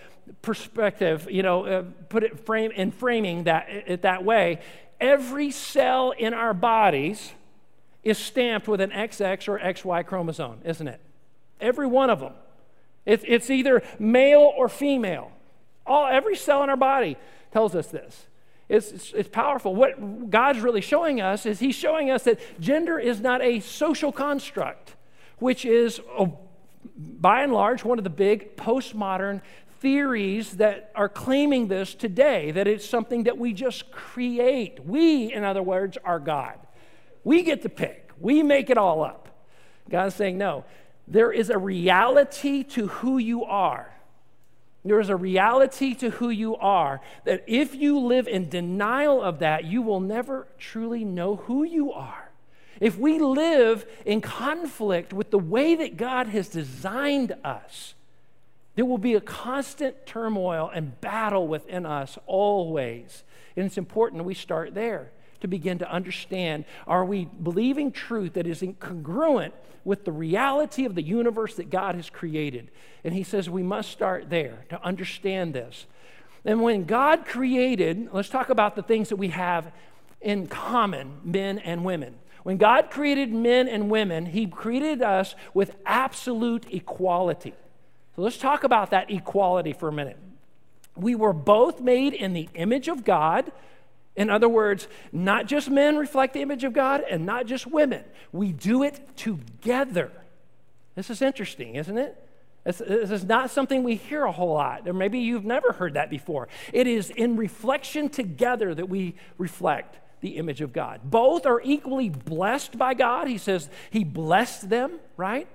perspective, 0.42 1.28
you 1.30 1.44
know, 1.44 1.66
uh, 1.66 1.84
put 2.10 2.24
it 2.24 2.44
frame 2.44 2.72
in 2.72 2.90
framing 2.90 3.44
that 3.44 3.68
it 3.70 4.02
that 4.02 4.26
way, 4.26 4.60
every 5.00 5.52
cell 5.52 6.10
in 6.10 6.34
our 6.34 6.56
bodies 6.56 7.34
is 8.04 8.18
stamped 8.18 8.68
with 8.68 8.82
an 8.82 8.90
XX 8.90 9.48
or 9.48 9.60
XY 9.60 10.04
chromosome, 10.08 10.58
isn't 10.66 10.88
it? 10.88 11.00
Every 11.62 11.86
one 11.86 12.10
of 12.10 12.20
them. 12.20 12.34
It's, 13.06 13.24
it's 13.28 13.52
either 13.52 13.84
male 14.00 14.52
or 14.58 14.68
female. 14.68 15.32
All, 15.86 16.08
every 16.08 16.36
cell 16.36 16.64
in 16.64 16.70
our 16.72 16.78
body 16.78 17.16
tells 17.52 17.76
us 17.76 17.88
this. 17.88 18.26
It's, 18.70 18.92
it's, 18.92 19.14
it's, 19.14 19.30
powerful. 19.30 19.76
What 19.76 20.32
God's 20.32 20.62
really 20.62 20.82
showing 20.82 21.22
us 21.22 21.46
is 21.46 21.60
He's 21.60 21.76
showing 21.76 22.10
us 22.10 22.24
that 22.24 22.40
gender 22.60 22.98
is 22.98 23.22
not 23.22 23.44
a 23.44 23.60
social 23.60 24.12
construct, 24.12 24.96
which 25.38 25.64
is, 25.64 26.02
oh, 26.18 26.40
by 26.96 27.44
and 27.44 27.54
large, 27.54 27.84
one 27.84 27.98
of 27.98 28.04
the 28.04 28.10
big 28.10 28.56
postmodern 28.58 29.42
theories 29.80 30.58
that 30.58 30.92
are 30.96 31.10
claiming 31.10 31.68
this 31.68 31.96
today 31.96 32.52
that 32.52 32.68
it's 32.68 32.88
something 32.88 33.24
that 33.24 33.38
we 33.38 33.54
just 33.54 33.92
create. 33.92 34.80
We, 34.86 35.34
in 35.34 35.44
other 35.44 35.64
words, 35.64 35.98
are 36.04 36.20
God. 36.20 36.60
We 37.24 37.44
get 37.44 37.64
to 37.64 37.70
pick, 37.70 38.12
we 38.20 38.44
make 38.44 38.70
it 38.70 38.78
all 38.78 39.04
up. 39.04 39.30
God's 39.90 40.16
saying, 40.16 40.38
no, 40.38 40.64
there 41.08 41.32
is 41.32 41.50
a 41.50 41.58
reality 41.58 42.64
to 42.64 42.88
who 42.88 43.18
you 43.18 43.44
are. 43.44 43.92
There 44.84 45.00
is 45.00 45.10
a 45.10 45.16
reality 45.16 45.94
to 45.96 46.10
who 46.10 46.30
you 46.30 46.56
are 46.56 47.02
that 47.26 47.44
if 47.48 47.76
you 47.76 48.00
live 48.00 48.28
in 48.28 48.50
denial 48.50 49.22
of 49.22 49.40
that, 49.40 49.66
you 49.66 49.82
will 49.82 50.00
never 50.00 50.48
truly 50.58 51.06
know 51.06 51.36
who 51.36 51.64
you 51.64 51.92
are. 51.92 52.21
If 52.82 52.98
we 52.98 53.20
live 53.20 53.86
in 54.06 54.20
conflict 54.20 55.14
with 55.14 55.32
the 55.32 55.40
way 55.40 55.76
that 55.76 55.96
God 55.96 56.28
has 56.28 56.50
designed 56.50 57.34
us, 57.44 57.94
There 58.76 58.86
will 58.86 58.98
be 58.98 59.16
a 59.16 59.22
constant 59.22 60.06
turmoil 60.06 60.72
and 60.74 61.00
battle 61.02 61.48
within 61.48 61.86
us 61.86 62.18
always. 62.26 63.24
And 63.56 63.66
it's 63.66 63.78
important 63.78 64.24
we 64.24 64.34
start 64.34 64.74
there 64.74 65.12
to 65.42 65.48
begin 65.48 65.80
to 65.80 65.92
understand 65.92 66.66
are 66.88 67.04
we 67.04 67.26
believing 67.26 67.92
truth 67.92 68.34
that 68.34 68.48
is 68.48 68.64
congruent 68.80 69.54
with 69.84 70.06
the 70.06 70.12
reality 70.12 70.86
of 70.86 70.96
the 70.96 71.02
universe 71.02 71.56
that 71.56 71.70
God 71.70 71.96
has 71.96 72.10
created? 72.10 72.72
And 73.04 73.14
he 73.14 73.24
says 73.24 73.50
we 73.50 73.64
must 73.64 73.92
start 73.92 74.30
there 74.30 74.66
to 74.70 74.82
understand 74.84 75.54
this. 75.54 75.86
And 76.46 76.62
when 76.62 76.86
God 76.86 77.26
created, 77.26 78.10
let's 78.12 78.30
talk 78.30 78.50
about 78.50 78.76
the 78.76 78.84
things 78.84 79.10
that 79.10 79.18
we 79.18 79.30
have 79.30 79.72
in 80.22 80.48
common, 80.48 81.20
men 81.24 81.60
and 81.60 81.84
women. 81.84 82.16
When 82.44 82.58
God 82.58 82.90
created 82.90 83.32
men 83.34 83.68
and 83.68 83.90
women, 83.90 84.26
He 84.26 84.48
created 84.48 85.02
us 85.02 85.36
with 85.54 85.76
absolute 85.86 86.66
equality. 86.72 87.54
So 88.16 88.22
let's 88.22 88.38
talk 88.38 88.64
about 88.64 88.92
that 88.92 89.12
equality 89.12 89.74
for 89.74 89.90
a 89.90 89.94
minute. 89.94 90.18
We 90.96 91.16
were 91.16 91.34
both 91.34 91.80
made 91.80 92.14
in 92.14 92.34
the 92.34 92.50
image 92.56 92.88
of 92.88 93.06
God. 93.06 93.52
In 94.16 94.30
other 94.30 94.50
words, 94.50 94.88
not 95.12 95.46
just 95.46 95.70
men 95.70 95.96
reflect 95.98 96.34
the 96.34 96.42
image 96.42 96.64
of 96.64 96.74
God 96.74 97.04
and 97.10 97.26
not 97.26 97.46
just 97.46 97.66
women. 97.66 98.04
We 98.32 98.52
do 98.52 98.84
it 98.84 99.16
together. 99.16 100.12
This 100.96 101.10
is 101.10 101.22
interesting, 101.22 101.76
isn't 101.76 101.98
it? 101.98 102.28
This, 102.64 102.82
is 102.82 103.24
not 103.24 103.50
something 103.50 103.84
we 103.84 103.96
hear 103.96 104.24
a 104.24 104.32
whole 104.32 104.54
lot, 104.54 104.88
or 104.88 104.94
maybe 104.94 105.20
you've 105.20 105.46
never 105.46 105.72
heard 105.72 105.96
that 105.96 106.10
before. 106.12 106.48
It 106.74 106.86
is 106.86 107.10
in 107.10 107.36
reflection 107.36 108.10
together 108.10 108.76
that 108.76 108.88
we 108.88 109.16
reflect 109.38 109.98
the 110.22 110.38
image 110.38 110.62
of 110.62 110.72
God. 110.72 111.02
Both 111.04 111.46
are 111.46 111.62
equally 111.64 112.10
blessed 112.10 112.78
by 112.78 112.94
God. 112.94 113.28
He 113.28 113.38
says 113.38 113.70
He 113.90 114.04
blessed 114.04 114.70
them, 114.70 115.00
right? 115.18 115.48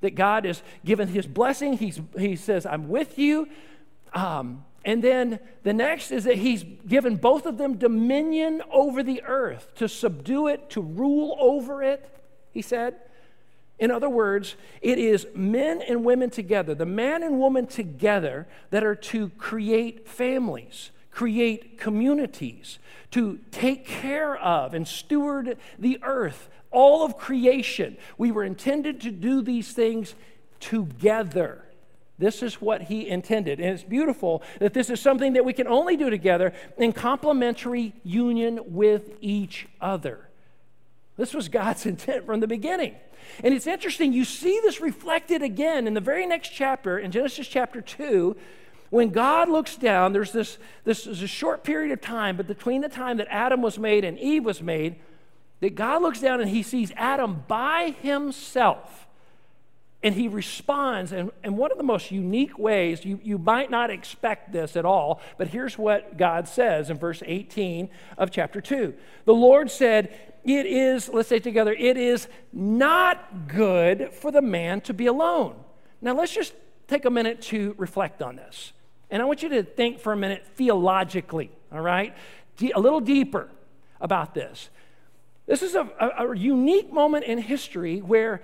That 0.00 0.14
God 0.14 0.44
has 0.44 0.62
given 0.84 1.08
His 1.08 1.26
blessing. 1.26 1.74
He's, 1.74 2.00
he 2.16 2.36
says, 2.36 2.64
I'm 2.66 2.88
with 2.88 3.18
you. 3.18 3.48
Um, 4.14 4.64
and 4.84 5.02
then 5.02 5.38
the 5.62 5.72
next 5.72 6.10
is 6.10 6.24
that 6.24 6.36
he's 6.38 6.64
given 6.86 7.16
both 7.16 7.46
of 7.46 7.56
them 7.56 7.76
dominion 7.76 8.62
over 8.70 9.02
the 9.02 9.22
earth, 9.22 9.72
to 9.76 9.88
subdue 9.88 10.48
it, 10.48 10.70
to 10.70 10.80
rule 10.80 11.36
over 11.38 11.82
it, 11.82 12.08
he 12.50 12.62
said. 12.62 12.96
In 13.78 13.90
other 13.90 14.08
words, 14.08 14.56
it 14.80 14.98
is 14.98 15.26
men 15.34 15.82
and 15.82 16.04
women 16.04 16.30
together, 16.30 16.74
the 16.74 16.86
man 16.86 17.22
and 17.22 17.38
woman 17.38 17.66
together, 17.66 18.46
that 18.70 18.84
are 18.84 18.94
to 18.94 19.28
create 19.30 20.08
families, 20.08 20.90
create 21.12 21.78
communities, 21.78 22.78
to 23.12 23.38
take 23.52 23.86
care 23.86 24.36
of 24.36 24.74
and 24.74 24.88
steward 24.88 25.58
the 25.78 26.00
earth, 26.02 26.48
all 26.70 27.04
of 27.04 27.18
creation. 27.18 27.96
We 28.18 28.32
were 28.32 28.42
intended 28.42 29.02
to 29.02 29.10
do 29.10 29.42
these 29.42 29.72
things 29.72 30.14
together. 30.58 31.64
This 32.18 32.42
is 32.42 32.60
what 32.60 32.82
he 32.82 33.08
intended. 33.08 33.60
And 33.60 33.70
it's 33.70 33.82
beautiful 33.82 34.42
that 34.58 34.74
this 34.74 34.88
is 34.90 35.00
something 35.00 35.34
that 35.34 35.44
we 35.44 35.52
can 35.52 35.66
only 35.66 35.96
do 35.96 36.08
together 36.08 36.52
in 36.78 36.92
complementary 36.92 37.94
union 38.02 38.60
with 38.66 39.10
each 39.20 39.68
other. 39.80 40.28
This 41.16 41.34
was 41.34 41.48
God's 41.48 41.84
intent 41.92 42.24
from 42.24 42.40
the 42.40 42.46
beginning. 42.46 42.94
And 43.44 43.54
it's 43.54 43.66
interesting, 43.66 44.12
you 44.12 44.24
see 44.24 44.60
this 44.62 44.80
reflected 44.80 45.42
again 45.42 45.86
in 45.86 45.94
the 45.94 46.00
very 46.00 46.26
next 46.26 46.50
chapter, 46.50 46.98
in 46.98 47.10
Genesis 47.12 47.46
chapter 47.46 47.80
2, 47.80 48.36
when 48.92 49.08
God 49.08 49.48
looks 49.48 49.76
down, 49.76 50.12
there's 50.12 50.32
this, 50.32 50.58
this 50.84 51.06
is 51.06 51.22
a 51.22 51.26
short 51.26 51.64
period 51.64 51.92
of 51.92 52.02
time, 52.02 52.36
but 52.36 52.46
between 52.46 52.82
the 52.82 52.90
time 52.90 53.16
that 53.16 53.26
Adam 53.30 53.62
was 53.62 53.78
made 53.78 54.04
and 54.04 54.18
Eve 54.18 54.44
was 54.44 54.60
made, 54.60 54.96
that 55.60 55.74
God 55.74 56.02
looks 56.02 56.20
down 56.20 56.42
and 56.42 56.50
he 56.50 56.62
sees 56.62 56.92
Adam 56.94 57.42
by 57.48 57.94
himself. 58.02 59.06
And 60.02 60.14
he 60.14 60.28
responds, 60.28 61.10
and, 61.10 61.30
and 61.42 61.56
one 61.56 61.72
of 61.72 61.78
the 61.78 61.84
most 61.84 62.10
unique 62.10 62.58
ways, 62.58 63.02
you, 63.02 63.18
you 63.22 63.38
might 63.38 63.70
not 63.70 63.88
expect 63.88 64.52
this 64.52 64.76
at 64.76 64.84
all, 64.84 65.22
but 65.38 65.48
here's 65.48 65.78
what 65.78 66.18
God 66.18 66.46
says 66.46 66.90
in 66.90 66.98
verse 66.98 67.22
18 67.24 67.88
of 68.18 68.30
chapter 68.30 68.60
2. 68.60 68.92
The 69.24 69.32
Lord 69.32 69.70
said, 69.70 70.14
It 70.44 70.66
is, 70.66 71.08
let's 71.08 71.30
say 71.30 71.38
together, 71.38 71.72
it 71.72 71.96
is 71.96 72.28
not 72.52 73.48
good 73.48 74.12
for 74.12 74.30
the 74.30 74.42
man 74.42 74.82
to 74.82 74.92
be 74.92 75.06
alone. 75.06 75.54
Now 76.02 76.14
let's 76.14 76.34
just 76.34 76.52
take 76.88 77.06
a 77.06 77.10
minute 77.10 77.40
to 77.44 77.74
reflect 77.78 78.20
on 78.20 78.36
this. 78.36 78.74
And 79.12 79.20
I 79.20 79.26
want 79.26 79.42
you 79.42 79.50
to 79.50 79.62
think 79.62 80.00
for 80.00 80.14
a 80.14 80.16
minute 80.16 80.44
theologically, 80.56 81.50
all 81.70 81.82
right? 81.82 82.16
a 82.74 82.80
little 82.80 83.00
deeper 83.00 83.50
about 84.00 84.34
this. 84.34 84.70
This 85.46 85.62
is 85.62 85.74
a, 85.74 85.88
a, 86.00 86.30
a 86.30 86.36
unique 86.36 86.92
moment 86.92 87.24
in 87.26 87.38
history 87.38 88.00
where 88.00 88.40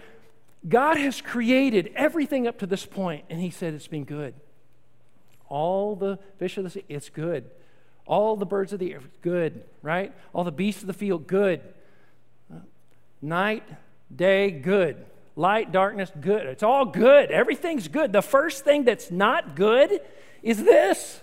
God 0.68 0.98
has 0.98 1.22
created 1.22 1.90
everything 1.94 2.46
up 2.46 2.58
to 2.58 2.66
this 2.66 2.84
point, 2.84 3.24
and 3.30 3.40
He 3.40 3.48
said 3.48 3.72
it's 3.72 3.86
been 3.86 4.04
good. 4.04 4.34
All 5.48 5.96
the 5.96 6.18
fish 6.36 6.58
of 6.58 6.64
the 6.64 6.70
sea, 6.70 6.84
it's 6.88 7.08
good. 7.08 7.50
All 8.06 8.36
the 8.36 8.46
birds 8.46 8.74
of 8.74 8.78
the 8.78 8.92
air, 8.92 9.00
good, 9.22 9.62
right? 9.80 10.12
All 10.34 10.44
the 10.44 10.52
beasts 10.52 10.82
of 10.82 10.86
the 10.86 10.92
field, 10.92 11.26
good. 11.26 11.62
Night, 13.22 13.62
day, 14.14 14.50
good. 14.50 15.06
Light, 15.34 15.72
darkness, 15.72 16.10
good. 16.20 16.44
It's 16.46 16.62
all 16.62 16.84
good. 16.84 17.30
Everything's 17.30 17.88
good. 17.88 18.12
The 18.12 18.22
first 18.22 18.64
thing 18.64 18.84
that's 18.84 19.10
not 19.10 19.56
good 19.56 20.00
is 20.42 20.62
this. 20.62 21.20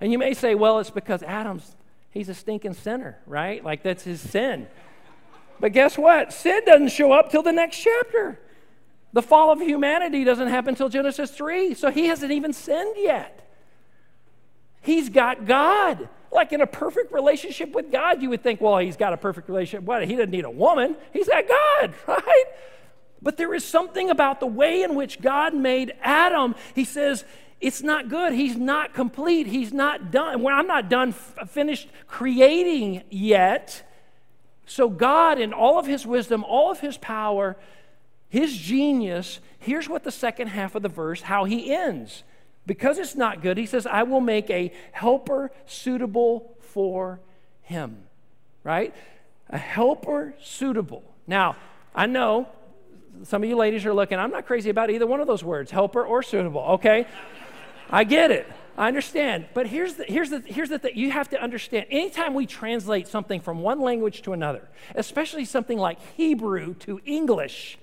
And 0.00 0.12
you 0.12 0.18
may 0.18 0.34
say, 0.34 0.54
well, 0.54 0.78
it's 0.78 0.90
because 0.90 1.22
Adam's, 1.22 1.76
he's 2.10 2.28
a 2.28 2.34
stinking 2.34 2.74
sinner, 2.74 3.18
right? 3.26 3.64
Like 3.64 3.82
that's 3.82 4.02
his 4.02 4.20
sin. 4.20 4.66
But 5.60 5.72
guess 5.72 5.98
what? 5.98 6.32
Sin 6.32 6.62
doesn't 6.64 6.88
show 6.88 7.12
up 7.12 7.30
till 7.30 7.42
the 7.42 7.52
next 7.52 7.78
chapter. 7.78 8.38
The 9.12 9.22
fall 9.22 9.50
of 9.50 9.60
humanity 9.60 10.24
doesn't 10.24 10.48
happen 10.48 10.70
until 10.70 10.88
Genesis 10.88 11.30
3. 11.30 11.74
So 11.74 11.90
he 11.90 12.06
hasn't 12.06 12.32
even 12.32 12.52
sinned 12.52 12.94
yet. 12.96 13.48
He's 14.80 15.08
got 15.08 15.46
God. 15.46 16.08
Like 16.32 16.52
in 16.52 16.60
a 16.60 16.66
perfect 16.66 17.12
relationship 17.12 17.72
with 17.72 17.90
God, 17.90 18.22
you 18.22 18.30
would 18.30 18.42
think, 18.42 18.60
well, 18.60 18.78
he's 18.78 18.96
got 18.96 19.12
a 19.12 19.16
perfect 19.16 19.48
relationship. 19.48 19.84
What? 19.84 20.06
He 20.06 20.14
doesn't 20.14 20.30
need 20.30 20.44
a 20.44 20.50
woman. 20.50 20.96
He's 21.12 21.28
got 21.28 21.44
God, 21.48 21.94
right? 22.06 22.44
But 23.20 23.36
there 23.36 23.52
is 23.52 23.64
something 23.64 24.08
about 24.08 24.40
the 24.40 24.46
way 24.46 24.82
in 24.82 24.94
which 24.94 25.20
God 25.20 25.54
made 25.54 25.92
Adam. 26.00 26.54
He 26.74 26.84
says, 26.84 27.24
it's 27.60 27.82
not 27.82 28.08
good. 28.08 28.32
He's 28.32 28.56
not 28.56 28.94
complete. 28.94 29.46
He's 29.46 29.72
not 29.72 30.10
done. 30.10 30.42
Well, 30.42 30.56
I'm 30.56 30.66
not 30.66 30.88
done, 30.88 31.10
f- 31.10 31.50
finished 31.50 31.88
creating 32.06 33.02
yet. 33.10 33.86
So, 34.66 34.88
God, 34.88 35.38
in 35.38 35.52
all 35.52 35.78
of 35.78 35.86
His 35.86 36.06
wisdom, 36.06 36.42
all 36.44 36.70
of 36.70 36.80
His 36.80 36.96
power, 36.96 37.56
His 38.28 38.56
genius, 38.56 39.40
here's 39.58 39.88
what 39.88 40.04
the 40.04 40.10
second 40.10 40.48
half 40.48 40.74
of 40.74 40.82
the 40.82 40.88
verse, 40.88 41.22
how 41.22 41.44
He 41.44 41.74
ends. 41.74 42.22
Because 42.66 42.98
it's 42.98 43.14
not 43.14 43.42
good, 43.42 43.58
He 43.58 43.66
says, 43.66 43.86
I 43.86 44.04
will 44.04 44.20
make 44.20 44.48
a 44.48 44.72
helper 44.92 45.50
suitable 45.66 46.56
for 46.60 47.20
Him. 47.62 48.04
Right? 48.64 48.94
A 49.50 49.58
helper 49.58 50.34
suitable. 50.40 51.02
Now, 51.26 51.56
I 51.94 52.06
know 52.06 52.48
some 53.24 53.42
of 53.42 53.48
you 53.48 53.56
ladies 53.56 53.84
are 53.86 53.94
looking, 53.94 54.18
I'm 54.18 54.30
not 54.30 54.46
crazy 54.46 54.70
about 54.70 54.90
either 54.90 55.06
one 55.06 55.20
of 55.20 55.26
those 55.26 55.44
words, 55.44 55.70
helper 55.70 56.04
or 56.04 56.22
suitable, 56.22 56.62
okay? 56.62 57.06
I 57.90 58.04
get 58.04 58.30
it. 58.30 58.50
I 58.78 58.88
understand. 58.88 59.46
But 59.52 59.66
here's 59.66 59.94
the, 59.94 60.04
here's, 60.04 60.30
the, 60.30 60.40
here's 60.40 60.70
the 60.70 60.78
thing 60.78 60.92
you 60.94 61.10
have 61.10 61.28
to 61.30 61.42
understand. 61.42 61.86
Anytime 61.90 62.34
we 62.34 62.46
translate 62.46 63.08
something 63.08 63.40
from 63.40 63.60
one 63.60 63.80
language 63.80 64.22
to 64.22 64.32
another, 64.32 64.68
especially 64.94 65.44
something 65.44 65.78
like 65.78 65.98
Hebrew 66.16 66.74
to 66.74 67.00
English, 67.04 67.78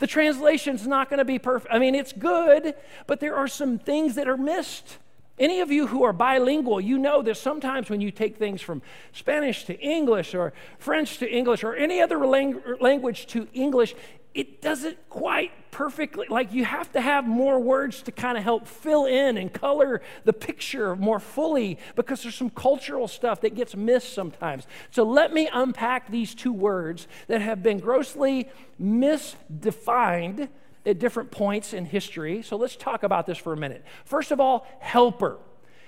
the 0.00 0.06
translation's 0.06 0.86
not 0.86 1.08
going 1.08 1.18
to 1.18 1.24
be 1.24 1.38
perfect. 1.38 1.72
I 1.72 1.78
mean, 1.78 1.94
it's 1.94 2.12
good, 2.12 2.74
but 3.06 3.20
there 3.20 3.36
are 3.36 3.48
some 3.48 3.78
things 3.78 4.16
that 4.16 4.28
are 4.28 4.36
missed. 4.36 4.98
Any 5.38 5.60
of 5.60 5.70
you 5.70 5.88
who 5.88 6.04
are 6.04 6.12
bilingual, 6.12 6.80
you 6.80 6.96
know 6.96 7.20
that 7.22 7.36
sometimes 7.36 7.90
when 7.90 8.00
you 8.00 8.10
take 8.10 8.36
things 8.36 8.60
from 8.60 8.82
Spanish 9.12 9.64
to 9.64 9.78
English 9.80 10.34
or 10.34 10.52
French 10.78 11.18
to 11.18 11.30
English 11.30 11.64
or 11.64 11.74
any 11.74 12.00
other 12.00 12.24
lang- 12.24 12.62
language 12.80 13.26
to 13.28 13.48
English, 13.52 13.94
it 14.34 14.60
doesn't 14.60 15.08
quite 15.08 15.52
perfectly, 15.70 16.26
like 16.28 16.52
you 16.52 16.64
have 16.64 16.90
to 16.92 17.00
have 17.00 17.26
more 17.26 17.58
words 17.60 18.02
to 18.02 18.12
kind 18.12 18.36
of 18.36 18.42
help 18.42 18.66
fill 18.66 19.06
in 19.06 19.36
and 19.38 19.52
color 19.52 20.02
the 20.24 20.32
picture 20.32 20.96
more 20.96 21.20
fully 21.20 21.78
because 21.94 22.22
there's 22.22 22.34
some 22.34 22.50
cultural 22.50 23.06
stuff 23.06 23.40
that 23.42 23.54
gets 23.54 23.76
missed 23.76 24.12
sometimes. 24.12 24.66
So 24.90 25.04
let 25.04 25.32
me 25.32 25.48
unpack 25.52 26.10
these 26.10 26.34
two 26.34 26.52
words 26.52 27.06
that 27.28 27.40
have 27.40 27.62
been 27.62 27.78
grossly 27.78 28.48
misdefined 28.80 30.48
at 30.84 30.98
different 30.98 31.30
points 31.30 31.72
in 31.72 31.84
history. 31.84 32.42
So 32.42 32.56
let's 32.56 32.76
talk 32.76 33.04
about 33.04 33.26
this 33.26 33.38
for 33.38 33.52
a 33.52 33.56
minute. 33.56 33.84
First 34.04 34.32
of 34.32 34.40
all, 34.40 34.66
helper. 34.80 35.38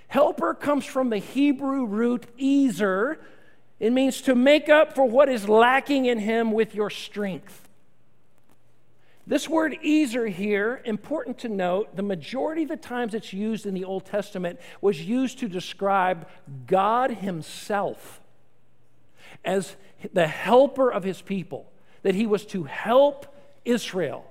Helper 0.09 0.55
comes 0.55 0.85
from 0.85 1.11
the 1.11 1.19
Hebrew 1.19 1.85
root 1.85 2.27
ezer. 2.41 3.19
It 3.81 3.93
means 3.93 4.21
to 4.23 4.35
make 4.35 4.69
up 4.69 4.95
for 4.95 5.05
what 5.05 5.29
is 5.29 5.49
lacking 5.49 6.07
in 6.07 6.21
him 6.21 6.53
with 6.53 6.75
your 6.75 6.91
strength. 6.91 7.66
This 9.27 9.49
word 9.49 9.77
ezer 9.85 10.29
here, 10.29 10.81
important 10.85 11.39
to 11.39 11.49
note, 11.49 11.97
the 11.97 12.03
majority 12.03 12.63
of 12.63 12.69
the 12.69 12.77
times 12.77 13.13
it's 13.13 13.33
used 13.33 13.67
in 13.67 13.75
the 13.75 13.85
Old 13.85 14.05
Testament 14.05 14.61
was 14.81 15.03
used 15.03 15.41
to 15.41 15.49
describe 15.49 16.29
God 16.67 17.11
Himself 17.11 18.21
as 19.45 19.75
the 20.13 20.29
helper 20.29 20.93
of 20.93 21.03
His 21.03 21.21
people, 21.23 21.67
that 22.03 22.15
He 22.15 22.27
was 22.27 22.47
to 22.47 22.65
help 22.65 23.27
Israel. 23.65 24.31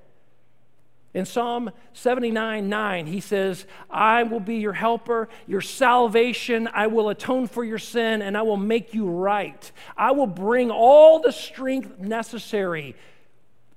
In 1.14 1.26
Psalm 1.26 1.72
79 1.94 2.68
9, 2.70 3.06
he 3.06 3.22
says, 3.22 3.66
I 3.90 4.24
will 4.24 4.42
be 4.42 4.58
your 4.58 4.74
helper, 4.74 5.30
your 5.48 5.62
salvation. 5.62 6.68
I 6.74 6.88
will 6.88 7.08
atone 7.08 7.48
for 7.48 7.64
your 7.64 7.80
sin, 7.80 8.22
and 8.22 8.38
I 8.38 8.42
will 8.42 8.58
make 8.58 8.94
you 8.94 9.10
right. 9.10 9.72
I 9.98 10.12
will 10.12 10.28
bring 10.28 10.72
all 10.72 11.20
the 11.20 11.32
strength 11.32 12.00
necessary 12.00 12.96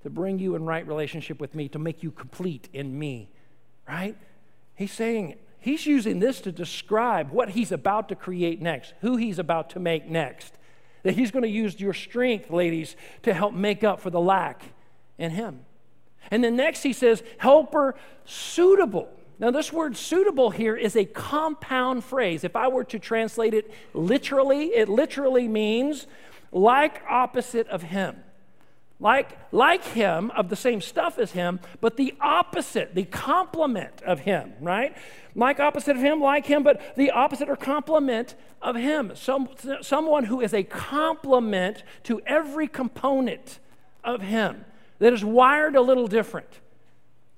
to 0.02 0.10
bring 0.10 0.38
you 0.38 0.54
in 0.54 0.64
right 0.64 0.86
relationship 0.86 1.40
with 1.40 1.54
me, 1.54 1.68
to 1.68 1.78
make 1.78 2.02
you 2.02 2.10
complete 2.10 2.68
in 2.72 2.98
me. 2.98 3.30
Right? 3.88 4.16
He's 4.74 4.92
saying, 4.92 5.36
he's 5.58 5.86
using 5.86 6.20
this 6.20 6.40
to 6.42 6.52
describe 6.52 7.30
what 7.30 7.50
he's 7.50 7.72
about 7.72 8.08
to 8.10 8.14
create 8.14 8.60
next, 8.62 8.94
who 9.00 9.16
he's 9.16 9.38
about 9.38 9.70
to 9.70 9.80
make 9.80 10.06
next. 10.06 10.54
That 11.02 11.14
he's 11.14 11.30
going 11.30 11.44
to 11.44 11.48
use 11.48 11.80
your 11.80 11.94
strength, 11.94 12.50
ladies, 12.50 12.96
to 13.22 13.32
help 13.32 13.54
make 13.54 13.84
up 13.84 14.00
for 14.00 14.10
the 14.10 14.20
lack 14.20 14.62
in 15.16 15.30
him. 15.30 15.60
And 16.30 16.44
then 16.44 16.56
next 16.56 16.82
he 16.82 16.92
says, 16.92 17.22
helper 17.38 17.94
suitable. 18.24 19.08
Now, 19.40 19.52
this 19.52 19.72
word 19.72 19.96
suitable 19.96 20.50
here 20.50 20.76
is 20.76 20.96
a 20.96 21.04
compound 21.04 22.02
phrase. 22.02 22.42
If 22.42 22.56
I 22.56 22.68
were 22.68 22.84
to 22.84 22.98
translate 22.98 23.54
it 23.54 23.72
literally, 23.94 24.66
it 24.66 24.88
literally 24.88 25.46
means 25.46 26.06
like 26.50 27.02
opposite 27.08 27.68
of 27.68 27.82
him. 27.82 28.16
Like, 29.00 29.38
like 29.52 29.84
him, 29.84 30.32
of 30.32 30.48
the 30.48 30.56
same 30.56 30.80
stuff 30.80 31.18
as 31.18 31.30
him, 31.30 31.60
but 31.80 31.96
the 31.96 32.14
opposite, 32.20 32.96
the 32.96 33.04
complement 33.04 34.02
of 34.02 34.20
him, 34.20 34.54
right? 34.60 34.96
Like 35.36 35.60
opposite 35.60 35.94
of 35.94 36.02
him, 36.02 36.20
like 36.20 36.46
him, 36.46 36.64
but 36.64 36.96
the 36.96 37.12
opposite 37.12 37.48
or 37.48 37.54
complement 37.54 38.34
of 38.60 38.74
him. 38.74 39.12
Some, 39.14 39.50
someone 39.82 40.24
who 40.24 40.40
is 40.40 40.52
a 40.52 40.64
complement 40.64 41.84
to 42.04 42.20
every 42.26 42.66
component 42.66 43.60
of 44.02 44.20
him 44.20 44.64
that 44.98 45.12
is 45.12 45.24
wired 45.24 45.76
a 45.76 45.80
little 45.80 46.08
different, 46.08 46.48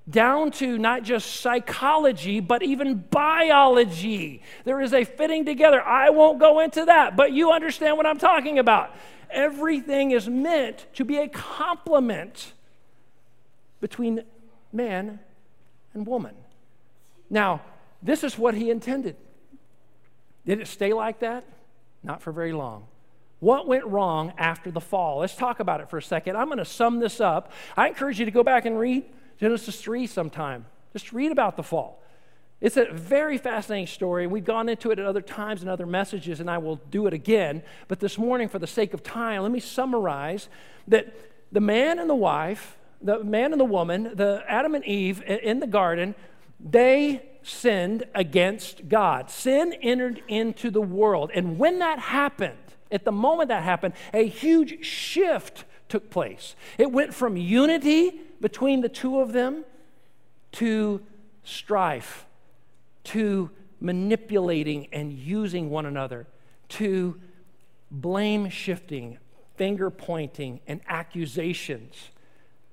down 0.09 0.49
to 0.51 0.79
not 0.79 1.03
just 1.03 1.41
psychology, 1.41 2.39
but 2.39 2.63
even 2.63 3.05
biology. 3.11 4.41
There 4.65 4.81
is 4.81 4.93
a 4.95 5.03
fitting 5.03 5.45
together. 5.45 5.79
I 5.79 6.09
won't 6.09 6.39
go 6.39 6.59
into 6.59 6.85
that, 6.85 7.15
but 7.15 7.33
you 7.33 7.51
understand 7.51 7.97
what 7.97 8.07
I'm 8.07 8.17
talking 8.17 8.57
about. 8.57 8.95
Everything 9.31 10.11
is 10.11 10.27
meant 10.29 10.85
to 10.95 11.05
be 11.05 11.17
a 11.17 11.27
complement 11.27 12.53
between 13.79 14.23
man 14.71 15.19
and 15.93 16.05
woman. 16.05 16.35
Now, 17.29 17.61
this 18.01 18.23
is 18.23 18.37
what 18.37 18.53
he 18.53 18.69
intended. 18.69 19.15
Did 20.45 20.59
it 20.59 20.67
stay 20.67 20.93
like 20.93 21.19
that? 21.19 21.45
Not 22.03 22.21
for 22.21 22.31
very 22.31 22.53
long. 22.53 22.87
What 23.39 23.67
went 23.67 23.85
wrong 23.85 24.33
after 24.37 24.69
the 24.69 24.81
fall? 24.81 25.19
Let's 25.19 25.35
talk 25.35 25.59
about 25.59 25.81
it 25.81 25.89
for 25.89 25.97
a 25.97 26.01
second. 26.01 26.35
I'm 26.35 26.45
going 26.45 26.59
to 26.59 26.65
sum 26.65 26.99
this 26.99 27.19
up. 27.19 27.51
I 27.75 27.87
encourage 27.87 28.19
you 28.19 28.25
to 28.25 28.31
go 28.31 28.43
back 28.43 28.65
and 28.65 28.77
read 28.77 29.05
Genesis 29.39 29.81
3 29.81 30.05
sometime. 30.07 30.65
Just 30.93 31.11
read 31.11 31.31
about 31.31 31.57
the 31.57 31.63
fall. 31.63 32.03
It's 32.61 32.77
a 32.77 32.85
very 32.91 33.39
fascinating 33.39 33.87
story. 33.87 34.27
We've 34.27 34.45
gone 34.45 34.69
into 34.69 34.91
it 34.91 34.99
at 34.99 35.05
other 35.05 35.21
times 35.21 35.61
and 35.61 35.69
other 35.69 35.87
messages, 35.87 36.39
and 36.39 36.49
I 36.49 36.59
will 36.59 36.75
do 36.91 37.07
it 37.07 37.13
again. 37.13 37.63
But 37.87 37.99
this 37.99 38.19
morning, 38.19 38.47
for 38.49 38.59
the 38.59 38.67
sake 38.67 38.93
of 38.93 39.01
time, 39.01 39.41
let 39.41 39.51
me 39.51 39.59
summarize 39.59 40.47
that 40.87 41.13
the 41.51 41.59
man 41.59 41.97
and 41.97 42.07
the 42.07 42.15
wife, 42.15 42.77
the 43.01 43.23
man 43.23 43.51
and 43.51 43.59
the 43.59 43.65
woman, 43.65 44.11
the 44.13 44.43
Adam 44.47 44.75
and 44.75 44.85
Eve 44.85 45.23
in 45.23 45.59
the 45.59 45.67
garden, 45.67 46.13
they 46.59 47.23
sinned 47.41 48.03
against 48.13 48.87
God. 48.87 49.31
Sin 49.31 49.73
entered 49.81 50.21
into 50.27 50.69
the 50.69 50.81
world. 50.81 51.31
And 51.33 51.57
when 51.57 51.79
that 51.79 51.97
happened, 51.97 52.57
at 52.91 53.05
the 53.05 53.11
moment 53.11 53.49
that 53.49 53.63
happened, 53.63 53.95
a 54.13 54.27
huge 54.27 54.85
shift 54.85 55.65
took 55.89 56.11
place. 56.11 56.55
It 56.77 56.91
went 56.91 57.13
from 57.13 57.37
unity 57.37 58.21
between 58.39 58.81
the 58.81 58.89
two 58.89 59.19
of 59.19 59.33
them 59.33 59.65
to 60.53 61.01
strife, 61.43 62.25
to 63.05 63.49
manipulating 63.79 64.87
and 64.91 65.11
using 65.11 65.69
one 65.69 65.85
another, 65.85 66.27
to 66.69 67.19
blame 67.89 68.49
shifting, 68.49 69.17
finger 69.55 69.89
pointing, 69.89 70.59
and 70.67 70.81
accusations. 70.87 72.09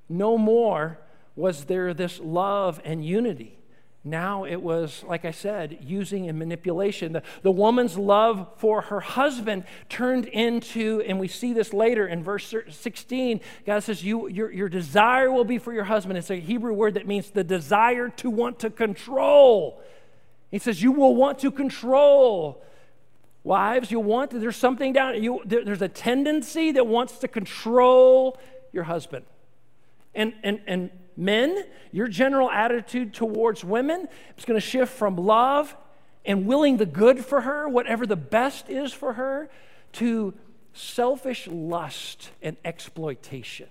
No 0.08 0.38
more 0.38 0.99
was 1.35 1.64
there 1.64 1.94
this 1.94 2.20
love 2.20 2.80
and 2.85 3.04
unity. 3.04 3.58
Now 4.05 4.44
it 4.44 4.62
was, 4.62 5.05
like 5.07 5.24
I 5.24 5.33
said, 5.33 5.79
using 5.83 6.29
and 6.29 6.38
manipulation. 6.38 7.12
The, 7.12 7.22
the 7.42 7.50
woman's 7.50 7.98
love 7.98 8.48
for 8.57 8.83
her 8.83 9.00
husband 9.00 9.64
turned 9.88 10.26
into, 10.26 11.03
and 11.07 11.18
we 11.18 11.29
see 11.29 11.53
this 11.53 11.72
later 11.74 12.07
in 12.07 12.22
verse 12.22 12.55
16, 12.70 13.40
God 13.66 13.81
says, 13.81 14.03
you, 14.05 14.29
your, 14.29 14.53
your 14.53 14.68
desire 14.68 15.31
will 15.31 15.44
be 15.44 15.59
for 15.59 15.72
your 15.72 15.85
husband. 15.85 16.16
It's 16.16 16.31
a 16.31 16.37
Hebrew 16.37 16.72
word 16.72 16.94
that 16.94 17.07
means 17.07 17.31
the 17.31 17.44
desire 17.44 18.09
to 18.09 18.31
want 18.31 18.61
to 18.61 18.70
control. 18.70 19.83
He 20.50 20.58
says, 20.58 20.82
You 20.82 20.92
will 20.92 21.14
want 21.14 21.38
to 21.40 21.50
control. 21.50 22.62
Wives, 23.44 23.90
you 23.90 24.00
want, 24.00 24.30
there's 24.30 24.56
something 24.56 24.92
down, 24.92 25.22
you, 25.22 25.40
there, 25.44 25.64
there's 25.64 25.80
a 25.80 25.88
tendency 25.88 26.72
that 26.72 26.87
wants 26.87 27.18
to 27.18 27.28
control 27.28 28.37
your 28.72 28.84
husband. 28.84 29.24
And, 30.14 30.34
and, 30.42 30.61
and 30.66 30.90
Men, 31.18 31.64
your 31.90 32.06
general 32.06 32.48
attitude 32.48 33.12
towards 33.12 33.64
women 33.64 34.06
is 34.37 34.44
going 34.44 34.56
to 34.58 34.64
shift 34.64 34.92
from 34.92 35.16
love 35.16 35.76
and 36.24 36.46
willing 36.46 36.76
the 36.76 36.87
good 36.87 37.24
for 37.24 37.40
her, 37.40 37.68
whatever 37.68 38.06
the 38.06 38.14
best 38.14 38.70
is 38.70 38.92
for 38.92 39.14
her, 39.14 39.50
to 39.94 40.32
selfish 40.72 41.48
lust 41.48 42.30
and 42.40 42.56
exploitation. 42.64 43.66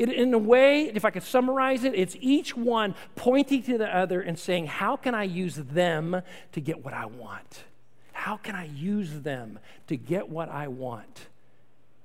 It, 0.00 0.10
in 0.10 0.32
a 0.32 0.38
way, 0.38 0.84
if 0.84 1.04
I 1.04 1.10
could 1.10 1.22
summarize 1.22 1.84
it, 1.84 1.94
it's 1.94 2.16
each 2.20 2.56
one 2.56 2.94
pointing 3.16 3.62
to 3.64 3.76
the 3.76 3.94
other 3.94 4.22
and 4.22 4.38
saying, 4.38 4.66
How 4.66 4.96
can 4.96 5.14
I 5.14 5.24
use 5.24 5.56
them 5.56 6.22
to 6.52 6.60
get 6.62 6.82
what 6.82 6.94
I 6.94 7.04
want? 7.04 7.64
How 8.14 8.38
can 8.38 8.54
I 8.54 8.64
use 8.64 9.20
them 9.20 9.58
to 9.88 9.98
get 9.98 10.30
what 10.30 10.48
I 10.48 10.68
want? 10.68 11.26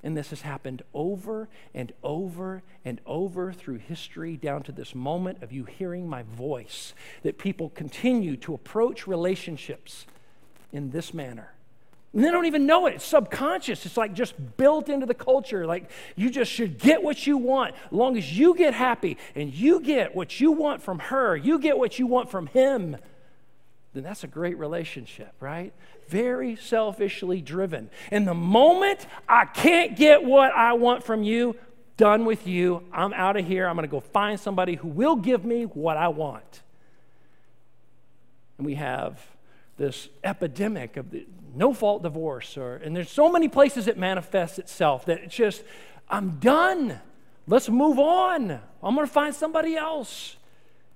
And 0.03 0.15
this 0.15 0.31
has 0.31 0.41
happened 0.41 0.81
over 0.93 1.47
and 1.73 1.93
over 2.03 2.63
and 2.83 2.99
over 3.05 3.53
through 3.53 3.77
history, 3.77 4.35
down 4.35 4.63
to 4.63 4.73
this 4.73 4.93
moment 4.93 5.41
of 5.41 5.53
you 5.53 5.63
hearing 5.63 6.05
my 6.05 6.23
voice, 6.23 6.93
that 7.23 7.37
people 7.37 7.69
continue 7.69 8.35
to 8.37 8.53
approach 8.53 9.07
relationships 9.07 10.05
in 10.73 10.91
this 10.91 11.13
manner. 11.13 11.53
And 12.15 12.23
they 12.23 12.31
don't 12.31 12.45
even 12.45 12.65
know 12.65 12.87
it. 12.87 12.95
It's 12.95 13.05
subconscious. 13.05 13.85
It's 13.85 13.97
like 13.97 14.13
just 14.13 14.33
built 14.57 14.89
into 14.89 15.05
the 15.05 15.13
culture. 15.13 15.67
Like 15.67 15.91
you 16.15 16.31
just 16.31 16.51
should 16.51 16.79
get 16.79 17.03
what 17.03 17.27
you 17.27 17.37
want. 17.37 17.75
As 17.75 17.91
long 17.91 18.17
as 18.17 18.35
you 18.35 18.55
get 18.55 18.73
happy 18.73 19.17
and 19.35 19.53
you 19.53 19.81
get 19.81 20.15
what 20.15 20.39
you 20.39 20.51
want 20.51 20.81
from 20.81 20.97
her, 20.97 21.35
you 21.35 21.59
get 21.59 21.77
what 21.77 21.99
you 21.99 22.07
want 22.07 22.31
from 22.31 22.47
him, 22.47 22.97
then 23.93 24.03
that's 24.03 24.23
a 24.23 24.27
great 24.27 24.57
relationship, 24.57 25.33
right? 25.39 25.73
very 26.07 26.55
selfishly 26.55 27.41
driven. 27.41 27.89
And 28.11 28.27
the 28.27 28.33
moment 28.33 29.05
I 29.27 29.45
can't 29.45 29.95
get 29.95 30.23
what 30.23 30.51
I 30.53 30.73
want 30.73 31.03
from 31.03 31.23
you, 31.23 31.55
done 31.97 32.25
with 32.25 32.45
you, 32.45 32.83
I'm 32.91 33.13
out 33.13 33.37
of 33.37 33.47
here. 33.47 33.67
I'm 33.67 33.75
going 33.75 33.87
to 33.87 33.91
go 33.91 33.99
find 33.99 34.39
somebody 34.39 34.75
who 34.75 34.87
will 34.87 35.15
give 35.15 35.45
me 35.45 35.63
what 35.63 35.97
I 35.97 36.09
want. 36.09 36.61
And 38.57 38.65
we 38.65 38.75
have 38.75 39.19
this 39.77 40.09
epidemic 40.23 40.97
of 40.97 41.11
the 41.11 41.25
no 41.55 41.73
fault 41.73 42.03
divorce, 42.03 42.57
or, 42.57 42.75
and 42.75 42.95
there's 42.95 43.09
so 43.09 43.31
many 43.31 43.47
places 43.47 43.87
it 43.87 43.97
manifests 43.97 44.59
itself 44.59 45.05
that 45.05 45.19
it's 45.19 45.35
just, 45.35 45.63
I'm 46.09 46.39
done. 46.39 46.99
Let's 47.47 47.69
move 47.69 47.99
on. 47.99 48.51
I'm 48.83 48.95
going 48.95 49.07
to 49.07 49.11
find 49.11 49.33
somebody 49.33 49.75
else. 49.75 50.35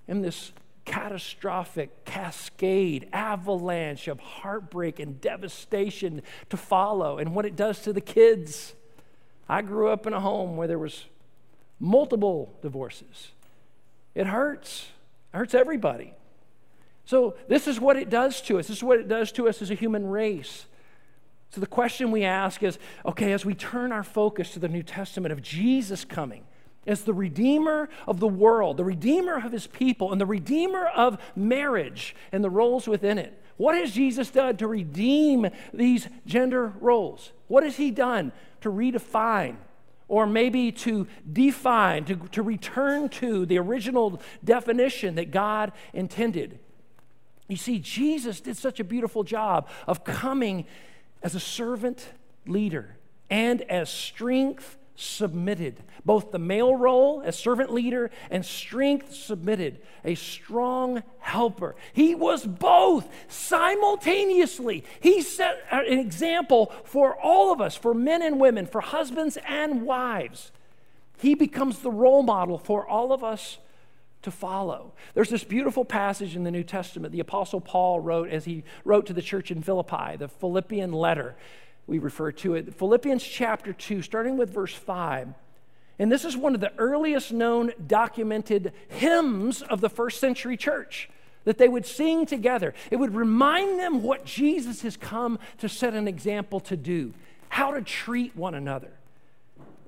And 0.07 0.23
this 0.23 0.51
catastrophic 0.85 2.03
cascade, 2.03 3.07
avalanche 3.13 4.07
of 4.07 4.19
heartbreak 4.19 4.99
and 4.99 5.21
devastation 5.21 6.21
to 6.49 6.57
follow, 6.57 7.19
and 7.19 7.35
what 7.35 7.45
it 7.45 7.55
does 7.55 7.81
to 7.83 7.93
the 7.93 8.01
kids. 8.01 8.73
I 9.47 9.61
grew 9.61 9.89
up 9.89 10.07
in 10.07 10.13
a 10.13 10.19
home 10.19 10.57
where 10.57 10.67
there 10.67 10.79
was 10.79 11.05
multiple 11.79 12.57
divorces. 12.61 13.31
It 14.15 14.27
hurts. 14.27 14.87
It 15.33 15.37
hurts 15.37 15.53
everybody. 15.53 16.13
So 17.09 17.33
this 17.47 17.67
is 17.67 17.79
what 17.79 17.97
it 17.97 18.11
does 18.11 18.39
to 18.41 18.59
us. 18.59 18.67
This 18.67 18.77
is 18.77 18.83
what 18.83 18.99
it 18.99 19.07
does 19.07 19.31
to 19.31 19.49
us 19.49 19.63
as 19.63 19.71
a 19.71 19.73
human 19.73 20.05
race. 20.05 20.67
So 21.49 21.59
the 21.59 21.65
question 21.65 22.11
we 22.11 22.23
ask 22.23 22.61
is, 22.61 22.77
okay, 23.03 23.31
as 23.31 23.43
we 23.43 23.55
turn 23.55 23.91
our 23.91 24.03
focus 24.03 24.51
to 24.51 24.59
the 24.59 24.67
New 24.67 24.83
Testament 24.83 25.31
of 25.31 25.41
Jesus 25.41 26.05
coming, 26.05 26.43
as 26.85 27.05
the 27.05 27.13
Redeemer 27.15 27.89
of 28.05 28.19
the 28.19 28.27
world, 28.27 28.77
the 28.77 28.83
Redeemer 28.83 29.43
of 29.43 29.51
his 29.51 29.65
people, 29.65 30.11
and 30.11 30.21
the 30.21 30.25
Redeemer 30.27 30.85
of 30.85 31.17
marriage 31.35 32.15
and 32.31 32.43
the 32.43 32.49
roles 32.51 32.87
within 32.87 33.17
it. 33.17 33.41
What 33.57 33.73
has 33.73 33.91
Jesus 33.91 34.29
done 34.29 34.57
to 34.57 34.67
redeem 34.67 35.47
these 35.73 36.07
gender 36.27 36.73
roles? 36.79 37.31
What 37.47 37.63
has 37.63 37.77
he 37.77 37.89
done 37.89 38.33
to 38.61 38.69
redefine 38.69 39.55
or 40.07 40.27
maybe 40.27 40.71
to 40.73 41.07
define, 41.33 42.05
to, 42.05 42.17
to 42.33 42.43
return 42.43 43.09
to 43.09 43.47
the 43.47 43.57
original 43.57 44.21
definition 44.45 45.15
that 45.15 45.31
God 45.31 45.71
intended? 45.91 46.59
You 47.49 47.57
see, 47.57 47.79
Jesus 47.79 48.39
did 48.39 48.55
such 48.55 48.79
a 48.79 48.83
beautiful 48.83 49.23
job 49.23 49.67
of 49.87 50.05
coming 50.05 50.65
as 51.23 51.35
a 51.35 51.39
servant 51.39 52.07
leader 52.45 52.95
and 53.29 53.63
as 53.63 53.89
strength 53.89 54.77
submitted. 54.95 55.81
Both 56.05 56.31
the 56.31 56.39
male 56.39 56.75
role 56.75 57.23
as 57.25 57.39
servant 57.39 57.73
leader 57.73 58.11
and 58.29 58.45
strength 58.45 59.13
submitted, 59.15 59.81
a 60.05 60.13
strong 60.13 61.01
helper. 61.17 61.75
He 61.93 62.13
was 62.13 62.45
both 62.45 63.09
simultaneously. 63.27 64.83
He 64.99 65.23
set 65.23 65.63
an 65.71 65.99
example 65.99 66.71
for 66.83 67.15
all 67.19 67.51
of 67.51 67.61
us, 67.61 67.75
for 67.75 67.95
men 67.95 68.21
and 68.21 68.39
women, 68.39 68.67
for 68.67 68.81
husbands 68.81 69.37
and 69.47 69.83
wives. 69.83 70.51
He 71.17 71.33
becomes 71.33 71.79
the 71.79 71.91
role 71.91 72.21
model 72.21 72.59
for 72.59 72.87
all 72.87 73.11
of 73.11 73.23
us 73.23 73.57
to 74.21 74.31
follow. 74.31 74.93
There's 75.13 75.29
this 75.29 75.43
beautiful 75.43 75.85
passage 75.85 76.35
in 76.35 76.43
the 76.43 76.51
New 76.51 76.63
Testament 76.63 77.13
the 77.13 77.19
Apostle 77.19 77.61
Paul 77.61 77.99
wrote 77.99 78.29
as 78.29 78.45
he 78.45 78.63
wrote 78.83 79.05
to 79.07 79.13
the 79.13 79.21
church 79.21 79.51
in 79.51 79.61
Philippi, 79.61 80.17
the 80.17 80.27
Philippian 80.27 80.91
letter 80.91 81.35
we 81.89 81.99
refer 81.99 82.31
to 82.31 82.55
it. 82.55 82.75
Philippians 82.75 83.23
chapter 83.23 83.73
2, 83.73 84.01
starting 84.01 84.37
with 84.37 84.51
verse 84.51 84.73
5. 84.73 85.33
And 85.97 86.11
this 86.11 86.23
is 86.23 86.37
one 86.37 86.55
of 86.55 86.61
the 86.61 86.71
earliest 86.77 87.33
known 87.33 87.73
documented 87.85 88.71
hymns 88.87 89.61
of 89.61 89.81
the 89.81 89.89
first 89.89 90.19
century 90.19 90.55
church 90.55 91.09
that 91.43 91.57
they 91.57 91.67
would 91.67 91.85
sing 91.85 92.25
together. 92.25 92.73
It 92.91 92.97
would 92.97 93.15
remind 93.15 93.79
them 93.79 94.03
what 94.03 94.23
Jesus 94.23 94.83
has 94.83 94.95
come 94.95 95.39
to 95.57 95.67
set 95.67 95.93
an 95.93 96.07
example 96.07 96.59
to 96.61 96.77
do, 96.77 97.13
how 97.49 97.71
to 97.71 97.81
treat 97.81 98.35
one 98.35 98.53
another. 98.53 98.91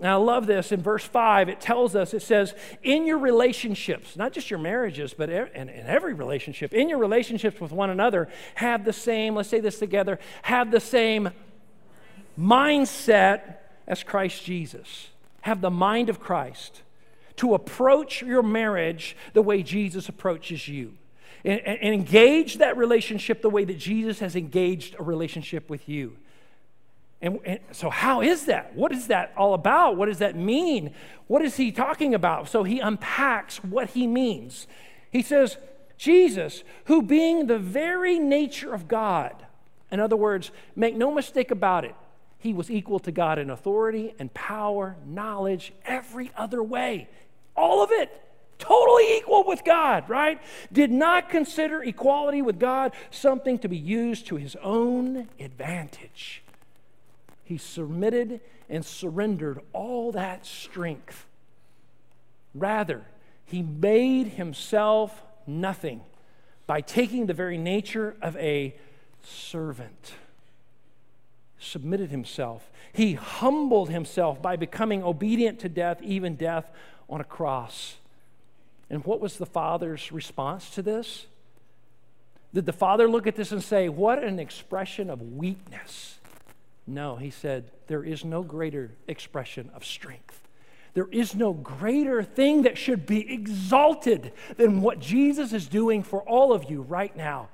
Now, 0.01 0.19
I 0.19 0.23
love 0.23 0.47
this. 0.47 0.71
In 0.71 0.81
verse 0.81 1.03
5, 1.03 1.47
it 1.47 1.61
tells 1.61 1.95
us, 1.95 2.15
it 2.15 2.23
says, 2.23 2.55
in 2.81 3.05
your 3.05 3.19
relationships, 3.19 4.15
not 4.15 4.33
just 4.33 4.49
your 4.49 4.59
marriages, 4.59 5.13
but 5.13 5.29
in, 5.29 5.69
in 5.69 5.85
every 5.85 6.13
relationship, 6.13 6.73
in 6.73 6.89
your 6.89 6.97
relationships 6.97 7.61
with 7.61 7.71
one 7.71 7.91
another, 7.91 8.27
have 8.55 8.83
the 8.83 8.93
same, 8.93 9.35
let's 9.35 9.47
say 9.47 9.59
this 9.59 9.77
together, 9.77 10.17
have 10.41 10.71
the 10.71 10.79
same 10.79 11.29
mindset 12.37 13.57
as 13.85 14.03
Christ 14.03 14.43
Jesus. 14.43 15.09
Have 15.41 15.61
the 15.61 15.69
mind 15.69 16.09
of 16.09 16.19
Christ 16.19 16.81
to 17.37 17.53
approach 17.53 18.23
your 18.23 18.43
marriage 18.43 19.15
the 19.33 19.41
way 19.43 19.61
Jesus 19.61 20.09
approaches 20.09 20.67
you. 20.67 20.93
And, 21.43 21.59
and, 21.61 21.93
engage 21.93 22.59
that 22.59 22.77
relationship 22.77 23.41
the 23.41 23.49
way 23.49 23.65
that 23.65 23.79
Jesus 23.79 24.19
has 24.19 24.35
engaged 24.35 24.95
a 24.99 25.03
relationship 25.03 25.71
with 25.71 25.89
you. 25.89 26.17
And, 27.21 27.39
and, 27.45 27.59
so, 27.71 27.89
how 27.89 28.21
is 28.21 28.45
that? 28.45 28.75
What 28.75 28.91
is 28.91 29.07
that 29.07 29.33
all 29.37 29.53
about? 29.53 29.95
What 29.95 30.07
does 30.07 30.17
that 30.19 30.35
mean? 30.35 30.93
What 31.27 31.43
is 31.43 31.55
he 31.55 31.71
talking 31.71 32.15
about? 32.15 32.49
So, 32.49 32.63
he 32.63 32.79
unpacks 32.79 33.63
what 33.63 33.91
he 33.91 34.07
means. 34.07 34.67
He 35.11 35.21
says, 35.21 35.57
Jesus, 35.97 36.63
who 36.85 37.03
being 37.03 37.45
the 37.45 37.59
very 37.59 38.17
nature 38.17 38.73
of 38.73 38.87
God, 38.87 39.45
in 39.91 39.99
other 39.99 40.15
words, 40.15 40.49
make 40.75 40.95
no 40.95 41.13
mistake 41.13 41.51
about 41.51 41.85
it, 41.85 41.95
he 42.39 42.53
was 42.53 42.71
equal 42.71 42.97
to 42.99 43.11
God 43.11 43.37
in 43.37 43.51
authority 43.51 44.15
and 44.17 44.33
power, 44.33 44.95
knowledge, 45.05 45.73
every 45.85 46.31
other 46.35 46.63
way. 46.63 47.07
All 47.55 47.83
of 47.83 47.91
it. 47.91 48.09
Totally 48.57 49.17
equal 49.17 49.43
with 49.45 49.63
God, 49.63 50.09
right? 50.09 50.41
Did 50.71 50.91
not 50.91 51.29
consider 51.29 51.83
equality 51.83 52.41
with 52.41 52.59
God 52.59 52.93
something 53.09 53.59
to 53.59 53.67
be 53.67 53.77
used 53.77 54.27
to 54.27 54.37
his 54.37 54.55
own 54.57 55.29
advantage. 55.39 56.43
He 57.51 57.57
submitted 57.57 58.39
and 58.69 58.85
surrendered 58.85 59.59
all 59.73 60.13
that 60.13 60.45
strength. 60.45 61.25
Rather, 62.55 63.03
he 63.43 63.61
made 63.61 64.27
himself 64.27 65.21
nothing 65.45 65.99
by 66.65 66.79
taking 66.79 67.25
the 67.25 67.33
very 67.33 67.57
nature 67.57 68.15
of 68.21 68.37
a 68.37 68.73
servant 69.21 70.13
submitted 71.59 72.09
himself. 72.09 72.71
He 72.93 73.15
humbled 73.15 73.89
himself 73.89 74.41
by 74.41 74.55
becoming 74.55 75.03
obedient 75.03 75.59
to 75.59 75.67
death, 75.67 76.01
even 76.01 76.37
death 76.37 76.71
on 77.09 77.19
a 77.19 77.25
cross. 77.25 77.97
And 78.89 79.03
what 79.03 79.19
was 79.19 79.35
the 79.35 79.45
Father's 79.45 80.09
response 80.09 80.69
to 80.69 80.81
this? 80.81 81.25
Did 82.53 82.65
the 82.65 82.71
Father 82.71 83.09
look 83.09 83.27
at 83.27 83.35
this 83.35 83.51
and 83.51 83.61
say, 83.61 83.89
What 83.89 84.23
an 84.23 84.39
expression 84.39 85.09
of 85.09 85.21
weakness? 85.21 86.17
No, 86.87 87.15
he 87.15 87.29
said, 87.29 87.71
There 87.87 88.03
is 88.03 88.25
no 88.25 88.43
greater 88.43 88.91
expression 89.07 89.69
of 89.73 89.85
strength. 89.85 90.41
There 90.93 91.07
is 91.11 91.35
no 91.35 91.53
greater 91.53 92.21
thing 92.21 92.63
that 92.63 92.77
should 92.77 93.05
be 93.05 93.31
exalted 93.33 94.33
than 94.57 94.81
what 94.81 94.99
Jesus 94.99 95.53
is 95.53 95.67
doing 95.67 96.03
for 96.03 96.21
all 96.23 96.51
of 96.51 96.69
you 96.69 96.81
right 96.81 97.15
now. 97.15 97.47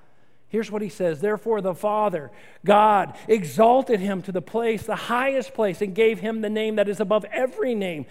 Here's 0.49 0.71
what 0.71 0.81
he 0.81 0.89
says 0.89 1.19
Therefore, 1.19 1.61
the 1.61 1.75
Father, 1.75 2.31
God, 2.65 3.15
exalted 3.27 3.99
him 3.99 4.21
to 4.23 4.31
the 4.31 4.41
place, 4.41 4.83
the 4.83 4.95
highest 4.95 5.53
place, 5.53 5.81
and 5.81 5.93
gave 5.93 6.19
him 6.19 6.41
the 6.41 6.49
name 6.49 6.77
that 6.77 6.89
is 6.89 6.99
above 6.99 7.25
every 7.25 7.75
name, 7.75 8.05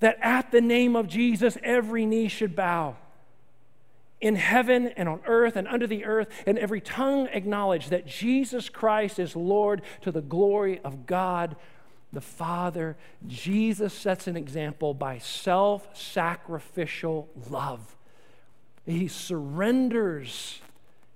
that 0.00 0.18
at 0.20 0.50
the 0.50 0.60
name 0.60 0.96
of 0.96 1.06
Jesus 1.06 1.56
every 1.62 2.06
knee 2.06 2.28
should 2.28 2.56
bow. 2.56 2.96
In 4.20 4.36
heaven 4.36 4.88
and 4.96 5.08
on 5.08 5.20
earth 5.26 5.56
and 5.56 5.68
under 5.68 5.86
the 5.86 6.04
earth, 6.04 6.28
and 6.46 6.58
every 6.58 6.80
tongue 6.80 7.28
acknowledge 7.32 7.90
that 7.90 8.06
Jesus 8.06 8.68
Christ 8.68 9.18
is 9.18 9.36
Lord 9.36 9.82
to 10.02 10.10
the 10.10 10.22
glory 10.22 10.80
of 10.80 11.06
God 11.06 11.56
the 12.12 12.20
Father. 12.20 12.96
Jesus 13.26 13.92
sets 13.92 14.26
an 14.26 14.36
example 14.36 14.94
by 14.94 15.18
self 15.18 15.94
sacrificial 15.94 17.28
love. 17.50 17.94
He 18.86 19.08
surrenders 19.08 20.60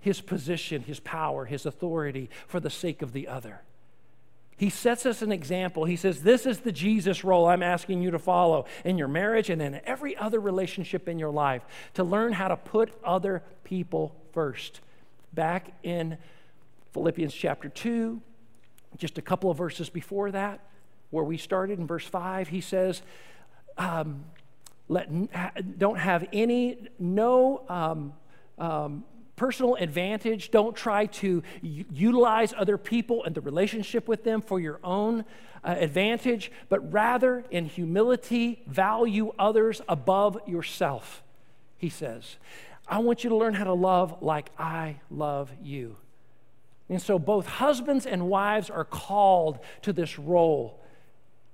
his 0.00 0.20
position, 0.20 0.82
his 0.82 1.00
power, 1.00 1.44
his 1.44 1.66
authority 1.66 2.28
for 2.46 2.60
the 2.60 2.70
sake 2.70 3.02
of 3.02 3.12
the 3.12 3.28
other. 3.28 3.62
He 4.60 4.68
sets 4.68 5.06
us 5.06 5.22
an 5.22 5.32
example. 5.32 5.86
He 5.86 5.96
says, 5.96 6.22
This 6.22 6.44
is 6.44 6.58
the 6.58 6.70
Jesus 6.70 7.24
role 7.24 7.46
I'm 7.46 7.62
asking 7.62 8.02
you 8.02 8.10
to 8.10 8.18
follow 8.18 8.66
in 8.84 8.98
your 8.98 9.08
marriage 9.08 9.48
and 9.48 9.62
in 9.62 9.80
every 9.86 10.14
other 10.18 10.38
relationship 10.38 11.08
in 11.08 11.18
your 11.18 11.30
life 11.30 11.62
to 11.94 12.04
learn 12.04 12.34
how 12.34 12.48
to 12.48 12.58
put 12.58 12.92
other 13.02 13.42
people 13.64 14.14
first. 14.32 14.82
Back 15.32 15.72
in 15.82 16.18
Philippians 16.92 17.32
chapter 17.32 17.70
2, 17.70 18.20
just 18.98 19.16
a 19.16 19.22
couple 19.22 19.50
of 19.50 19.56
verses 19.56 19.88
before 19.88 20.30
that, 20.30 20.60
where 21.08 21.24
we 21.24 21.38
started 21.38 21.78
in 21.78 21.86
verse 21.86 22.04
5, 22.04 22.48
he 22.48 22.60
says, 22.60 23.00
um, 23.78 24.26
let, 24.88 25.08
Don't 25.78 25.98
have 25.98 26.28
any, 26.34 26.86
no 26.98 27.62
um, 27.70 28.12
um, 28.58 29.04
personal 29.40 29.74
advantage. 29.76 30.50
Don't 30.50 30.76
try 30.76 31.06
to 31.06 31.42
utilize 31.62 32.52
other 32.58 32.76
people 32.76 33.24
and 33.24 33.34
the 33.34 33.40
relationship 33.40 34.06
with 34.06 34.22
them 34.22 34.42
for 34.42 34.60
your 34.60 34.78
own 34.84 35.24
uh, 35.64 35.76
advantage, 35.78 36.52
but 36.68 36.92
rather 36.92 37.42
in 37.50 37.64
humility, 37.64 38.62
value 38.66 39.32
others 39.38 39.80
above 39.88 40.36
yourself, 40.46 41.22
he 41.78 41.88
says. 41.88 42.36
I 42.86 42.98
want 42.98 43.24
you 43.24 43.30
to 43.30 43.36
learn 43.36 43.54
how 43.54 43.64
to 43.64 43.72
love 43.72 44.22
like 44.22 44.50
I 44.58 44.96
love 45.10 45.50
you. 45.62 45.96
And 46.90 47.00
so 47.00 47.18
both 47.18 47.46
husbands 47.46 48.04
and 48.04 48.28
wives 48.28 48.68
are 48.68 48.84
called 48.84 49.58
to 49.80 49.94
this 49.94 50.18
role 50.18 50.78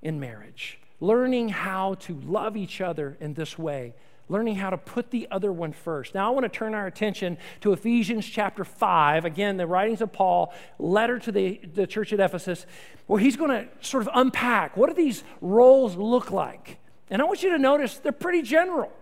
in 0.03 0.18
marriage, 0.18 0.81
learning 0.99 1.51
how 1.51 1.94
to 2.01 2.20
love 2.27 2.57
each 2.57 2.81
other 2.81 3.16
in 3.20 3.35
this 3.35 3.57
way 3.57 3.94
learning 4.28 4.56
how 4.56 4.70
to 4.70 4.76
put 4.76 5.10
the 5.10 5.28
other 5.30 5.52
one 5.52 5.72
first. 5.72 6.14
Now, 6.14 6.28
I 6.28 6.30
want 6.30 6.44
to 6.44 6.48
turn 6.48 6.74
our 6.74 6.86
attention 6.86 7.38
to 7.60 7.72
Ephesians 7.72 8.26
chapter 8.26 8.64
5. 8.64 9.24
Again, 9.24 9.56
the 9.56 9.66
writings 9.66 10.00
of 10.00 10.12
Paul, 10.12 10.52
letter 10.78 11.18
to 11.20 11.32
the, 11.32 11.60
the 11.74 11.86
church 11.86 12.12
at 12.12 12.20
Ephesus, 12.20 12.66
where 13.06 13.20
he's 13.20 13.36
going 13.36 13.50
to 13.50 13.68
sort 13.80 14.02
of 14.02 14.10
unpack 14.14 14.76
what 14.76 14.88
do 14.88 14.94
these 14.94 15.22
roles 15.40 15.96
look 15.96 16.30
like. 16.30 16.78
And 17.08 17.22
I 17.22 17.24
want 17.24 17.42
you 17.42 17.50
to 17.50 17.58
notice 17.58 17.98
they're 17.98 18.12
pretty 18.12 18.42
general. 18.42 18.92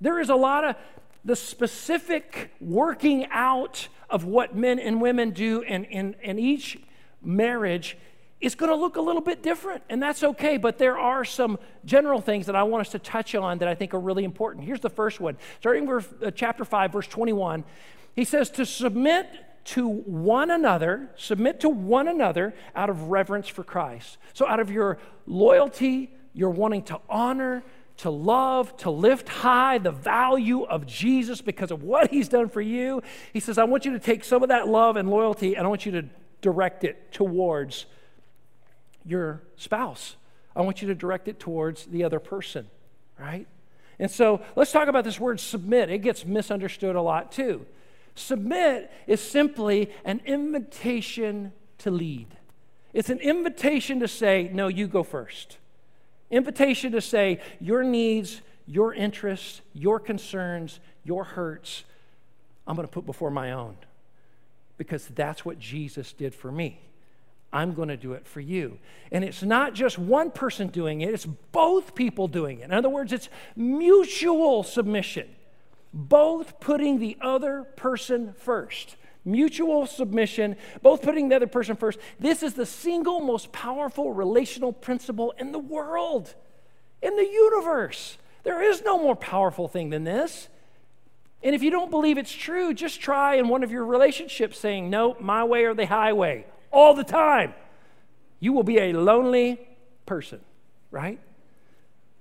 There 0.00 0.20
is 0.20 0.30
a 0.30 0.36
lot 0.36 0.64
of 0.64 0.76
the 1.24 1.36
specific 1.36 2.52
working 2.60 3.26
out 3.30 3.88
of 4.08 4.24
what 4.24 4.56
men 4.56 4.78
and 4.78 5.00
women 5.00 5.30
do 5.30 5.60
in, 5.62 5.84
in, 5.84 6.14
in 6.22 6.38
each 6.38 6.78
marriage 7.20 7.98
it's 8.40 8.54
going 8.54 8.70
to 8.70 8.76
look 8.76 8.96
a 8.96 9.00
little 9.00 9.22
bit 9.22 9.42
different, 9.42 9.82
and 9.88 10.02
that's 10.02 10.22
okay. 10.22 10.56
But 10.58 10.78
there 10.78 10.98
are 10.98 11.24
some 11.24 11.58
general 11.84 12.20
things 12.20 12.46
that 12.46 12.56
I 12.56 12.64
want 12.64 12.86
us 12.86 12.92
to 12.92 12.98
touch 12.98 13.34
on 13.34 13.58
that 13.58 13.68
I 13.68 13.74
think 13.74 13.94
are 13.94 14.00
really 14.00 14.24
important. 14.24 14.64
Here's 14.64 14.80
the 14.80 14.90
first 14.90 15.20
one, 15.20 15.36
starting 15.60 15.86
with 15.86 16.14
uh, 16.22 16.30
chapter 16.30 16.64
5, 16.64 16.92
verse 16.92 17.06
21. 17.06 17.64
He 18.14 18.24
says, 18.24 18.50
To 18.50 18.66
submit 18.66 19.26
to 19.66 19.88
one 19.88 20.50
another, 20.50 21.10
submit 21.16 21.60
to 21.60 21.68
one 21.68 22.08
another 22.08 22.54
out 22.74 22.90
of 22.90 23.04
reverence 23.04 23.48
for 23.48 23.64
Christ. 23.64 24.18
So, 24.34 24.46
out 24.46 24.60
of 24.60 24.70
your 24.70 24.98
loyalty, 25.26 26.12
you're 26.34 26.50
wanting 26.50 26.82
to 26.84 27.00
honor, 27.08 27.64
to 27.98 28.10
love, 28.10 28.76
to 28.78 28.90
lift 28.90 29.28
high 29.28 29.78
the 29.78 29.90
value 29.90 30.64
of 30.64 30.86
Jesus 30.86 31.40
because 31.40 31.70
of 31.70 31.82
what 31.82 32.10
he's 32.10 32.28
done 32.28 32.50
for 32.50 32.60
you. 32.60 33.02
He 33.32 33.40
says, 33.40 33.56
I 33.56 33.64
want 33.64 33.86
you 33.86 33.92
to 33.92 33.98
take 33.98 34.24
some 34.24 34.42
of 34.42 34.50
that 34.50 34.68
love 34.68 34.96
and 34.96 35.08
loyalty 35.08 35.56
and 35.56 35.64
I 35.64 35.68
want 35.68 35.86
you 35.86 35.92
to 35.92 36.04
direct 36.42 36.84
it 36.84 37.10
towards 37.12 37.86
your 39.06 39.42
spouse. 39.56 40.16
I 40.54 40.62
want 40.62 40.82
you 40.82 40.88
to 40.88 40.94
direct 40.94 41.28
it 41.28 41.38
towards 41.38 41.86
the 41.86 42.04
other 42.04 42.18
person, 42.20 42.66
right? 43.18 43.46
And 43.98 44.10
so 44.10 44.42
let's 44.56 44.72
talk 44.72 44.88
about 44.88 45.04
this 45.04 45.20
word 45.20 45.40
submit. 45.40 45.90
It 45.90 45.98
gets 45.98 46.24
misunderstood 46.24 46.96
a 46.96 47.02
lot 47.02 47.32
too. 47.32 47.66
Submit 48.14 48.90
is 49.06 49.20
simply 49.20 49.90
an 50.04 50.20
invitation 50.24 51.52
to 51.78 51.90
lead. 51.90 52.28
It's 52.92 53.10
an 53.10 53.20
invitation 53.20 54.00
to 54.00 54.08
say, 54.08 54.50
no, 54.52 54.68
you 54.68 54.86
go 54.86 55.02
first. 55.02 55.58
Invitation 56.30 56.92
to 56.92 57.00
say, 57.00 57.40
your 57.60 57.84
needs, 57.84 58.40
your 58.66 58.94
interests, 58.94 59.60
your 59.74 60.00
concerns, 60.00 60.80
your 61.04 61.24
hurts, 61.24 61.84
I'm 62.66 62.74
going 62.74 62.88
to 62.88 62.92
put 62.92 63.06
before 63.06 63.30
my 63.30 63.52
own 63.52 63.76
because 64.76 65.06
that's 65.08 65.44
what 65.44 65.58
Jesus 65.58 66.12
did 66.12 66.34
for 66.34 66.50
me. 66.50 66.80
I'm 67.56 67.72
going 67.72 67.88
to 67.88 67.96
do 67.96 68.12
it 68.12 68.26
for 68.26 68.40
you. 68.40 68.78
And 69.10 69.24
it's 69.24 69.42
not 69.42 69.72
just 69.72 69.98
one 69.98 70.30
person 70.30 70.68
doing 70.68 71.00
it, 71.00 71.14
it's 71.14 71.24
both 71.24 71.94
people 71.94 72.28
doing 72.28 72.60
it. 72.60 72.64
In 72.64 72.72
other 72.72 72.90
words, 72.90 73.14
it's 73.14 73.30
mutual 73.56 74.62
submission, 74.62 75.26
both 75.92 76.60
putting 76.60 76.98
the 76.98 77.16
other 77.20 77.64
person 77.76 78.34
first. 78.38 78.96
Mutual 79.24 79.86
submission, 79.86 80.54
both 80.82 81.02
putting 81.02 81.30
the 81.30 81.34
other 81.34 81.46
person 81.48 81.74
first. 81.74 81.98
This 82.20 82.42
is 82.44 82.54
the 82.54 82.66
single 82.66 83.20
most 83.20 83.50
powerful 83.50 84.12
relational 84.12 84.72
principle 84.72 85.34
in 85.38 85.50
the 85.50 85.58
world, 85.58 86.34
in 87.02 87.16
the 87.16 87.24
universe. 87.24 88.18
There 88.44 88.62
is 88.62 88.82
no 88.82 88.98
more 88.98 89.16
powerful 89.16 89.66
thing 89.66 89.90
than 89.90 90.04
this. 90.04 90.48
And 91.42 91.54
if 91.54 91.62
you 91.62 91.70
don't 91.70 91.90
believe 91.90 92.18
it's 92.18 92.32
true, 92.32 92.74
just 92.74 93.00
try 93.00 93.36
in 93.36 93.48
one 93.48 93.64
of 93.64 93.72
your 93.72 93.84
relationships 93.84 94.58
saying, 94.58 94.90
No, 94.90 95.16
my 95.18 95.42
way 95.42 95.64
or 95.64 95.74
the 95.74 95.86
highway, 95.86 96.46
all 96.70 96.94
the 96.94 97.04
time. 97.04 97.54
You 98.40 98.52
will 98.52 98.62
be 98.62 98.78
a 98.78 98.92
lonely 98.92 99.58
person, 100.04 100.40
right? 100.90 101.18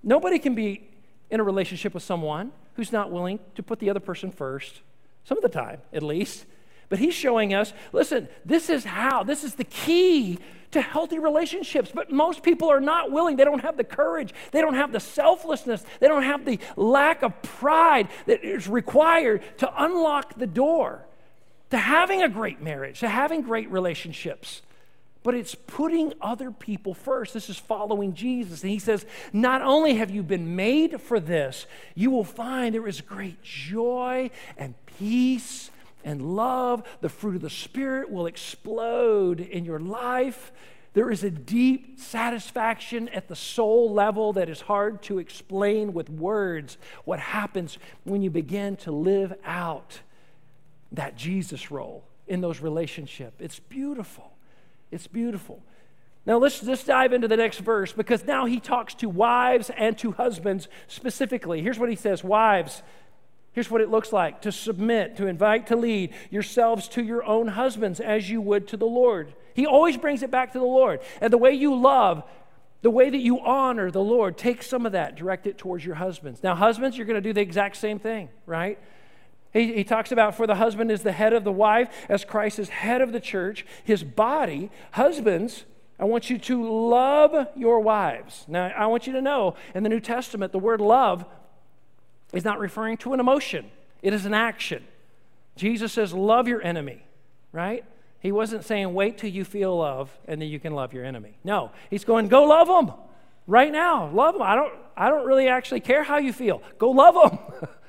Nobody 0.04 0.40
can 0.40 0.56
be 0.56 0.88
in 1.30 1.40
a 1.40 1.44
relationship 1.44 1.94
with 1.94 2.04
someone 2.04 2.52
who's 2.76 2.92
not 2.92 3.12
willing 3.12 3.40
to 3.56 3.64
put 3.64 3.80
the 3.80 3.90
other 3.90 4.00
person 4.00 4.32
first, 4.32 4.82
some 5.24 5.38
of 5.38 5.42
the 5.42 5.50
time 5.50 5.82
at 5.94 6.04
least. 6.04 6.46
But 6.88 7.00
he's 7.00 7.16
showing 7.16 7.54
us 7.54 7.74
listen, 7.92 8.28
this 8.46 8.70
is 8.70 8.86
how, 8.86 9.24
this 9.24 9.44
is 9.44 9.56
the 9.56 9.64
key 9.64 10.40
to 10.72 10.82
healthy 10.82 11.20
relationships. 11.20 11.92
But 11.94 12.12
most 12.12 12.44
people 12.44 12.70
are 12.70 12.82
not 12.82 13.12
willing. 13.12 13.38
They 13.38 13.46
don't 13.46 13.62
have 13.62 13.78
the 13.78 13.84
courage, 13.84 14.34
they 14.52 14.62
don't 14.62 14.76
have 14.76 14.92
the 14.92 15.00
selflessness, 15.00 15.84
they 16.00 16.08
don't 16.08 16.24
have 16.24 16.46
the 16.46 16.60
lack 16.76 17.24
of 17.24 17.42
pride 17.42 18.10
that 18.28 18.44
is 18.44 18.68
required 18.68 19.42
to 19.60 19.84
unlock 19.84 20.38
the 20.38 20.48
door 20.48 21.06
to 21.70 21.78
having 21.78 22.22
a 22.22 22.30
great 22.30 22.62
marriage, 22.62 23.00
to 23.00 23.10
having 23.10 23.42
great 23.42 23.70
relationships. 23.70 24.62
But 25.24 25.34
it's 25.34 25.56
putting 25.56 26.14
other 26.22 26.52
people 26.52 26.94
first. 26.94 27.34
This 27.34 27.50
is 27.50 27.58
following 27.58 28.14
Jesus. 28.14 28.62
And 28.62 28.72
he 28.72 28.78
says, 28.78 29.08
Not 29.34 29.64
only 29.64 29.96
have 29.96 30.12
you 30.12 30.22
been 30.22 30.56
made 30.56 31.02
for 31.02 31.20
this, 31.20 31.66
you 31.96 32.12
will 32.12 32.24
find 32.24 32.76
there 32.76 32.88
is 32.88 33.02
great 33.02 33.42
joy 33.42 34.30
and 34.56 34.76
peace 35.00 35.72
and 36.04 36.36
love. 36.36 36.84
The 37.02 37.10
fruit 37.10 37.38
of 37.38 37.42
the 37.42 37.50
Spirit 37.50 38.12
will 38.12 38.28
explode 38.28 39.40
in 39.40 39.66
your 39.66 39.80
life. 39.80 40.52
There 40.94 41.10
is 41.10 41.24
a 41.24 41.32
deep 41.32 42.00
satisfaction 42.00 43.10
at 43.10 43.28
the 43.28 43.36
soul 43.36 43.92
level 43.92 44.34
that 44.34 44.48
is 44.48 44.62
hard 44.62 45.02
to 45.04 45.18
explain 45.18 45.92
with 45.92 46.08
words. 46.08 46.78
What 47.04 47.20
happens 47.20 47.80
when 48.04 48.22
you 48.22 48.30
begin 48.30 48.76
to 48.78 48.92
live 48.92 49.34
out 49.44 50.02
that 50.96 51.16
Jesus 51.16 51.72
role 51.72 52.04
in 52.28 52.42
those 52.42 52.60
relationships? 52.62 53.36
It's 53.40 53.60
beautiful. 53.60 54.32
It's 54.92 55.08
beautiful. 55.08 55.62
Now 56.26 56.38
let's 56.38 56.60
just 56.60 56.88
dive 56.88 57.14
into 57.14 57.28
the 57.28 57.38
next 57.38 57.60
verse 57.60 57.92
because 57.92 58.26
now 58.26 58.46
he 58.46 58.60
talks 58.60 58.96
to 58.96 59.10
wives 59.10 59.70
and 59.78 59.98
to 60.00 60.12
husbands 60.14 60.68
specifically. 60.88 61.62
Here's 61.62 61.78
what 61.78 61.90
he 61.90 61.96
says 61.96 62.24
Wives, 62.24 62.82
Here's 63.56 63.72
what 63.72 63.80
it 63.80 63.90
looks 63.90 64.12
like 64.12 64.42
to 64.42 64.52
submit, 64.52 65.16
to 65.16 65.28
invite, 65.28 65.68
to 65.68 65.78
lead 65.78 66.14
yourselves 66.30 66.90
to 66.90 67.02
your 67.02 67.24
own 67.24 67.48
husbands 67.48 68.02
as 68.02 68.30
you 68.30 68.42
would 68.42 68.68
to 68.68 68.76
the 68.76 68.86
Lord. 68.86 69.34
He 69.54 69.66
always 69.66 69.96
brings 69.96 70.24
it 70.24 70.30
back 70.30 70.52
to 70.52 70.60
the 70.60 70.66
Lord. 70.66 71.00
And 71.22 71.32
the 71.32 71.38
way 71.38 71.54
you 71.54 71.74
love, 71.74 72.26
the 72.82 72.92
way 72.92 73.10
that 73.10 73.18
you 73.18 73.40
honor 73.40 73.92
the 73.92 74.04
Lord, 74.04 74.38
take 74.38 74.62
some 74.62 74.86
of 74.86 74.92
that, 74.92 75.16
direct 75.16 75.48
it 75.48 75.58
towards 75.58 75.86
your 75.86 75.96
husbands. 75.96 76.44
Now, 76.44 76.54
husbands, 76.54 76.98
you're 76.98 77.08
going 77.08 77.16
to 77.16 77.22
do 77.22 77.32
the 77.32 77.40
exact 77.40 77.78
same 77.78 77.98
thing, 77.98 78.28
right? 78.46 78.78
He, 79.56 79.74
he, 79.74 79.84
talks 79.86 80.12
about 80.12 80.36
for 80.36 80.46
the 80.46 80.56
husband 80.56 80.92
is 80.92 81.04
the 81.04 81.14
head 81.14 81.32
of 81.32 81.46
the 81.46 81.52
wife, 81.52 81.88
as 82.10 82.26
Christ 82.26 82.60
is 82.60 82.68
head 82.68 83.00
of 83.00 83.14
the 83.14 83.22
church, 83.22 83.66
his 83.86 84.04
body. 84.04 84.70
Husbands, 84.92 85.64
I 85.98 86.04
want 86.04 86.30
you 86.30 86.38
to 86.38 86.90
love 86.90 87.48
your 87.56 87.80
wives. 87.80 88.44
Now, 88.50 88.66
I 88.66 88.88
want 88.88 89.08
you 89.08 89.14
to 89.14 89.22
know 89.22 89.56
in 89.74 89.84
the 89.84 89.88
New 89.88 90.02
Testament, 90.02 90.52
the 90.52 90.60
word 90.60 90.82
love 90.82 91.24
is 92.34 92.44
not 92.44 92.60
referring 92.60 92.98
to 92.98 93.14
an 93.14 93.22
emotion, 93.22 93.72
it 94.02 94.12
is 94.12 94.26
an 94.26 94.34
action. 94.34 94.84
Jesus 95.56 95.94
says, 95.94 96.14
Love 96.14 96.50
your 96.50 96.62
enemy, 96.62 97.06
right? 97.54 97.86
He 98.20 98.34
wasn't 98.34 98.66
saying, 98.66 98.94
Wait 98.94 99.18
till 99.18 99.30
you 99.30 99.46
feel 99.46 99.78
love 99.78 100.12
and 100.28 100.42
then 100.42 100.50
you 100.50 100.60
can 100.60 100.74
love 100.74 100.94
your 100.94 101.06
enemy. 101.06 101.38
No, 101.46 101.72
he's 101.90 102.04
going, 102.04 102.28
Go 102.28 102.44
love 102.44 102.68
them 102.68 102.94
right 103.48 103.72
now. 103.72 104.10
Love 104.10 104.34
them. 104.34 104.42
I 104.42 104.56
don't, 104.56 104.74
I 104.98 105.08
don't 105.08 105.26
really 105.26 105.48
actually 105.48 105.80
care 105.80 106.04
how 106.04 106.18
you 106.18 106.34
feel. 106.34 106.62
Go 106.78 106.92
love 106.92 107.16
them. 107.16 107.70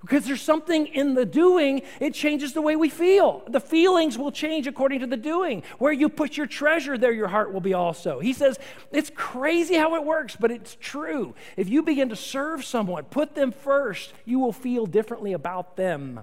Because 0.00 0.26
there's 0.26 0.42
something 0.42 0.86
in 0.86 1.14
the 1.14 1.26
doing, 1.26 1.82
it 1.98 2.14
changes 2.14 2.52
the 2.52 2.62
way 2.62 2.76
we 2.76 2.88
feel. 2.88 3.42
The 3.48 3.58
feelings 3.58 4.16
will 4.16 4.30
change 4.30 4.68
according 4.68 5.00
to 5.00 5.08
the 5.08 5.16
doing. 5.16 5.64
Where 5.78 5.92
you 5.92 6.08
put 6.08 6.36
your 6.36 6.46
treasure, 6.46 6.96
there 6.96 7.12
your 7.12 7.26
heart 7.26 7.52
will 7.52 7.60
be 7.60 7.74
also. 7.74 8.20
He 8.20 8.32
says, 8.32 8.60
it's 8.92 9.10
crazy 9.10 9.74
how 9.74 9.96
it 9.96 10.04
works, 10.04 10.36
but 10.38 10.52
it's 10.52 10.76
true. 10.80 11.34
If 11.56 11.68
you 11.68 11.82
begin 11.82 12.10
to 12.10 12.16
serve 12.16 12.64
someone, 12.64 13.04
put 13.04 13.34
them 13.34 13.50
first, 13.50 14.12
you 14.24 14.38
will 14.38 14.52
feel 14.52 14.86
differently 14.86 15.32
about 15.32 15.76
them. 15.76 16.20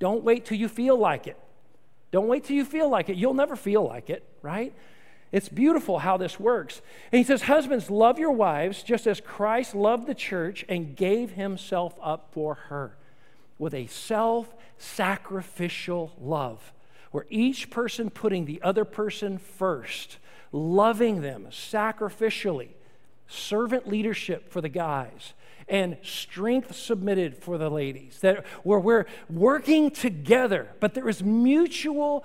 Don't 0.00 0.24
wait 0.24 0.44
till 0.44 0.58
you 0.58 0.68
feel 0.68 0.96
like 0.96 1.28
it. 1.28 1.38
Don't 2.10 2.26
wait 2.26 2.44
till 2.44 2.56
you 2.56 2.64
feel 2.64 2.88
like 2.88 3.08
it. 3.08 3.16
You'll 3.16 3.34
never 3.34 3.54
feel 3.54 3.86
like 3.86 4.10
it, 4.10 4.24
right? 4.42 4.74
It's 5.30 5.48
beautiful 5.48 6.00
how 6.00 6.16
this 6.16 6.40
works. 6.40 6.82
And 7.12 7.18
he 7.18 7.24
says, 7.24 7.42
Husbands, 7.42 7.88
love 7.88 8.18
your 8.18 8.32
wives 8.32 8.82
just 8.82 9.06
as 9.06 9.20
Christ 9.20 9.76
loved 9.76 10.08
the 10.08 10.14
church 10.14 10.64
and 10.68 10.96
gave 10.96 11.30
himself 11.30 11.94
up 12.02 12.28
for 12.32 12.54
her 12.54 12.96
with 13.62 13.74
a 13.74 13.86
self 13.86 14.52
sacrificial 14.76 16.12
love, 16.20 16.72
where 17.12 17.26
each 17.30 17.70
person 17.70 18.10
putting 18.10 18.44
the 18.44 18.60
other 18.60 18.84
person 18.84 19.38
first, 19.38 20.18
loving 20.50 21.22
them 21.22 21.46
sacrificially, 21.48 22.70
servant 23.28 23.86
leadership 23.86 24.50
for 24.50 24.60
the 24.60 24.68
guys, 24.68 25.34
and 25.68 25.96
strength 26.02 26.74
submitted 26.74 27.36
for 27.36 27.56
the 27.56 27.70
ladies. 27.70 28.18
That 28.18 28.44
where 28.64 28.80
we're 28.80 29.06
working 29.30 29.92
together, 29.92 30.66
but 30.80 30.94
there 30.94 31.08
is 31.08 31.22
mutual 31.22 32.24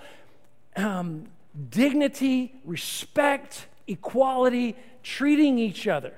um, 0.75 1.27
dignity, 1.69 2.51
respect, 2.65 3.67
equality, 3.85 4.75
treating 5.03 5.59
each 5.59 5.87
other 5.87 6.15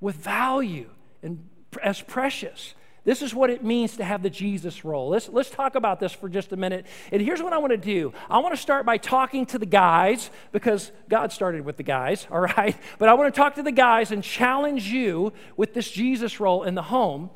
with 0.00 0.14
value 0.14 0.90
and 1.24 1.48
as 1.82 2.00
precious. 2.02 2.74
This 3.06 3.22
is 3.22 3.32
what 3.32 3.50
it 3.50 3.62
means 3.62 3.96
to 3.98 4.04
have 4.04 4.24
the 4.24 4.28
Jesus 4.28 4.84
role. 4.84 5.10
Let's, 5.10 5.28
let's 5.28 5.48
talk 5.48 5.76
about 5.76 6.00
this 6.00 6.10
for 6.12 6.28
just 6.28 6.52
a 6.52 6.56
minute. 6.56 6.86
And 7.12 7.22
here's 7.22 7.40
what 7.40 7.52
I 7.52 7.58
want 7.58 7.70
to 7.70 7.76
do 7.76 8.12
I 8.28 8.38
want 8.40 8.52
to 8.52 8.60
start 8.60 8.84
by 8.84 8.98
talking 8.98 9.46
to 9.46 9.58
the 9.58 9.66
guys, 9.66 10.28
because 10.50 10.90
God 11.08 11.30
started 11.30 11.64
with 11.64 11.76
the 11.76 11.84
guys, 11.84 12.26
all 12.32 12.40
right? 12.40 12.76
But 12.98 13.08
I 13.08 13.14
want 13.14 13.32
to 13.32 13.40
talk 13.40 13.54
to 13.54 13.62
the 13.62 13.70
guys 13.70 14.10
and 14.10 14.24
challenge 14.24 14.88
you 14.88 15.32
with 15.56 15.72
this 15.72 15.88
Jesus 15.88 16.40
role 16.40 16.64
in 16.64 16.74
the 16.74 16.82
home. 16.82 17.30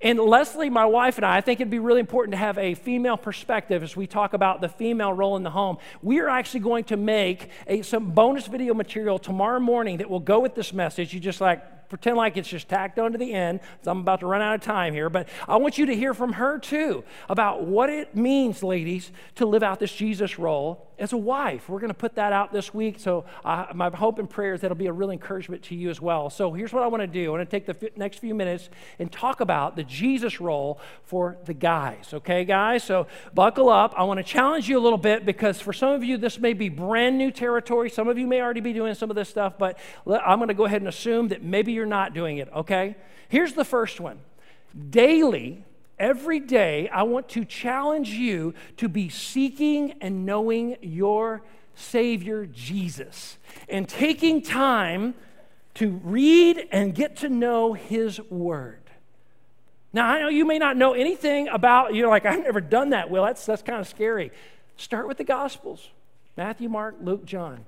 And 0.00 0.18
Leslie, 0.18 0.70
my 0.70 0.86
wife, 0.86 1.18
and 1.18 1.24
I, 1.24 1.36
I 1.36 1.40
think 1.40 1.60
it'd 1.60 1.70
be 1.70 1.78
really 1.78 2.00
important 2.00 2.32
to 2.32 2.38
have 2.38 2.58
a 2.58 2.74
female 2.74 3.16
perspective 3.16 3.84
as 3.84 3.94
we 3.94 4.08
talk 4.08 4.32
about 4.32 4.60
the 4.60 4.68
female 4.68 5.12
role 5.12 5.36
in 5.36 5.44
the 5.44 5.50
home. 5.50 5.78
We 6.02 6.18
are 6.18 6.28
actually 6.28 6.60
going 6.60 6.82
to 6.84 6.96
make 6.96 7.48
a, 7.68 7.82
some 7.82 8.10
bonus 8.10 8.48
video 8.48 8.74
material 8.74 9.20
tomorrow 9.20 9.60
morning 9.60 9.98
that 9.98 10.10
will 10.10 10.18
go 10.18 10.40
with 10.40 10.56
this 10.56 10.72
message. 10.72 11.14
You 11.14 11.20
just 11.20 11.40
like 11.40 11.81
pretend 11.92 12.16
like 12.16 12.38
it's 12.38 12.48
just 12.48 12.70
tacked 12.70 12.98
on 12.98 13.12
to 13.12 13.18
the 13.18 13.34
end. 13.34 13.60
I'm 13.84 14.00
about 14.00 14.20
to 14.20 14.26
run 14.26 14.40
out 14.40 14.54
of 14.54 14.62
time 14.62 14.94
here, 14.94 15.10
but 15.10 15.28
I 15.46 15.56
want 15.56 15.76
you 15.76 15.84
to 15.84 15.94
hear 15.94 16.14
from 16.14 16.32
her 16.32 16.58
too 16.58 17.04
about 17.28 17.64
what 17.64 17.90
it 17.90 18.16
means, 18.16 18.62
ladies, 18.62 19.12
to 19.34 19.44
live 19.44 19.62
out 19.62 19.78
this 19.78 19.92
Jesus 19.92 20.38
role 20.38 20.88
as 21.02 21.12
a 21.12 21.18
wife. 21.18 21.68
We're 21.68 21.80
going 21.80 21.90
to 21.90 21.94
put 21.94 22.14
that 22.14 22.32
out 22.32 22.50
this 22.50 22.72
week, 22.72 22.98
so 22.98 23.26
uh, 23.44 23.66
my 23.74 23.90
hope 23.90 24.18
and 24.18 24.30
prayer 24.30 24.54
is 24.54 24.62
that'll 24.62 24.74
be 24.74 24.86
a 24.86 24.92
real 24.92 25.10
encouragement 25.10 25.62
to 25.64 25.74
you 25.74 25.90
as 25.90 26.00
well. 26.00 26.30
So 26.30 26.52
here's 26.52 26.72
what 26.72 26.82
I 26.82 26.86
want 26.86 27.02
to 27.02 27.06
do 27.06 27.26
I 27.26 27.36
want 27.36 27.50
to 27.50 27.58
take 27.58 27.66
the 27.66 27.86
f- 27.86 27.96
next 27.96 28.20
few 28.20 28.34
minutes 28.34 28.70
and 28.98 29.12
talk 29.12 29.40
about 29.40 29.76
the 29.76 29.84
Jesus 29.84 30.40
role 30.40 30.80
for 31.04 31.36
the 31.44 31.54
guys. 31.54 32.14
Okay, 32.14 32.46
guys? 32.46 32.84
So 32.84 33.06
buckle 33.34 33.68
up. 33.68 33.92
I 33.98 34.04
want 34.04 34.16
to 34.16 34.24
challenge 34.24 34.66
you 34.66 34.78
a 34.78 34.80
little 34.80 34.96
bit 34.96 35.26
because 35.26 35.60
for 35.60 35.74
some 35.74 35.92
of 35.92 36.02
you, 36.02 36.16
this 36.16 36.38
may 36.38 36.54
be 36.54 36.70
brand 36.70 37.18
new 37.18 37.30
territory. 37.30 37.90
Some 37.90 38.08
of 38.08 38.16
you 38.16 38.26
may 38.26 38.40
already 38.40 38.60
be 38.60 38.72
doing 38.72 38.94
some 38.94 39.10
of 39.10 39.16
this 39.16 39.28
stuff, 39.28 39.58
but 39.58 39.78
I'm 40.06 40.38
going 40.38 40.48
to 40.48 40.54
go 40.54 40.64
ahead 40.64 40.80
and 40.80 40.88
assume 40.88 41.28
that 41.28 41.42
maybe 41.42 41.72
you're 41.72 41.82
you're 41.82 41.88
not 41.88 42.14
doing 42.14 42.38
it, 42.38 42.48
okay? 42.54 42.94
Here's 43.28 43.54
the 43.54 43.64
first 43.64 43.98
one 43.98 44.20
daily, 44.90 45.64
every 46.02 46.40
day, 46.40 46.88
I 46.88 47.04
want 47.04 47.28
to 47.30 47.44
challenge 47.46 48.10
you 48.10 48.52
to 48.78 48.88
be 48.88 49.08
seeking 49.08 49.94
and 50.02 50.26
knowing 50.26 50.76
your 50.82 51.42
Savior 51.74 52.44
Jesus 52.44 53.38
and 53.68 53.88
taking 53.88 54.42
time 54.42 55.14
to 55.74 56.00
read 56.04 56.68
and 56.72 56.94
get 56.94 57.16
to 57.18 57.30
know 57.30 57.72
His 57.72 58.20
Word. 58.28 58.80
Now, 59.94 60.08
I 60.08 60.20
know 60.20 60.28
you 60.28 60.44
may 60.44 60.58
not 60.58 60.76
know 60.76 60.92
anything 60.92 61.48
about, 61.48 61.94
you're 61.94 62.08
like, 62.08 62.26
I've 62.26 62.42
never 62.42 62.60
done 62.60 62.90
that, 62.90 63.08
Will. 63.08 63.24
That's, 63.24 63.46
that's 63.46 63.62
kind 63.62 63.80
of 63.80 63.86
scary. 63.86 64.32
Start 64.76 65.06
with 65.06 65.18
the 65.18 65.24
Gospels 65.24 65.88
Matthew, 66.36 66.68
Mark, 66.68 66.96
Luke, 67.00 67.24
John. 67.24 67.64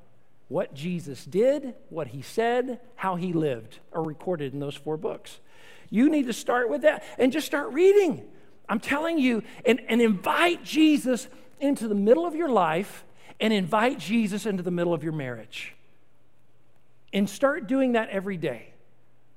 What 0.48 0.74
Jesus 0.74 1.24
did, 1.24 1.74
what 1.88 2.08
he 2.08 2.20
said, 2.20 2.80
how 2.96 3.16
he 3.16 3.32
lived 3.32 3.78
are 3.92 4.02
recorded 4.02 4.52
in 4.52 4.60
those 4.60 4.74
four 4.74 4.96
books. 4.96 5.40
You 5.90 6.08
need 6.10 6.26
to 6.26 6.32
start 6.32 6.68
with 6.68 6.82
that 6.82 7.04
and 7.18 7.32
just 7.32 7.46
start 7.46 7.72
reading. 7.72 8.24
I'm 8.68 8.80
telling 8.80 9.18
you, 9.18 9.42
and, 9.66 9.80
and 9.88 10.00
invite 10.00 10.64
Jesus 10.64 11.28
into 11.60 11.88
the 11.88 11.94
middle 11.94 12.26
of 12.26 12.34
your 12.34 12.48
life 12.48 13.04
and 13.40 13.52
invite 13.52 13.98
Jesus 13.98 14.46
into 14.46 14.62
the 14.62 14.70
middle 14.70 14.94
of 14.94 15.02
your 15.02 15.12
marriage. 15.12 15.74
And 17.12 17.28
start 17.28 17.66
doing 17.66 17.92
that 17.92 18.08
every 18.10 18.36
day. 18.36 18.74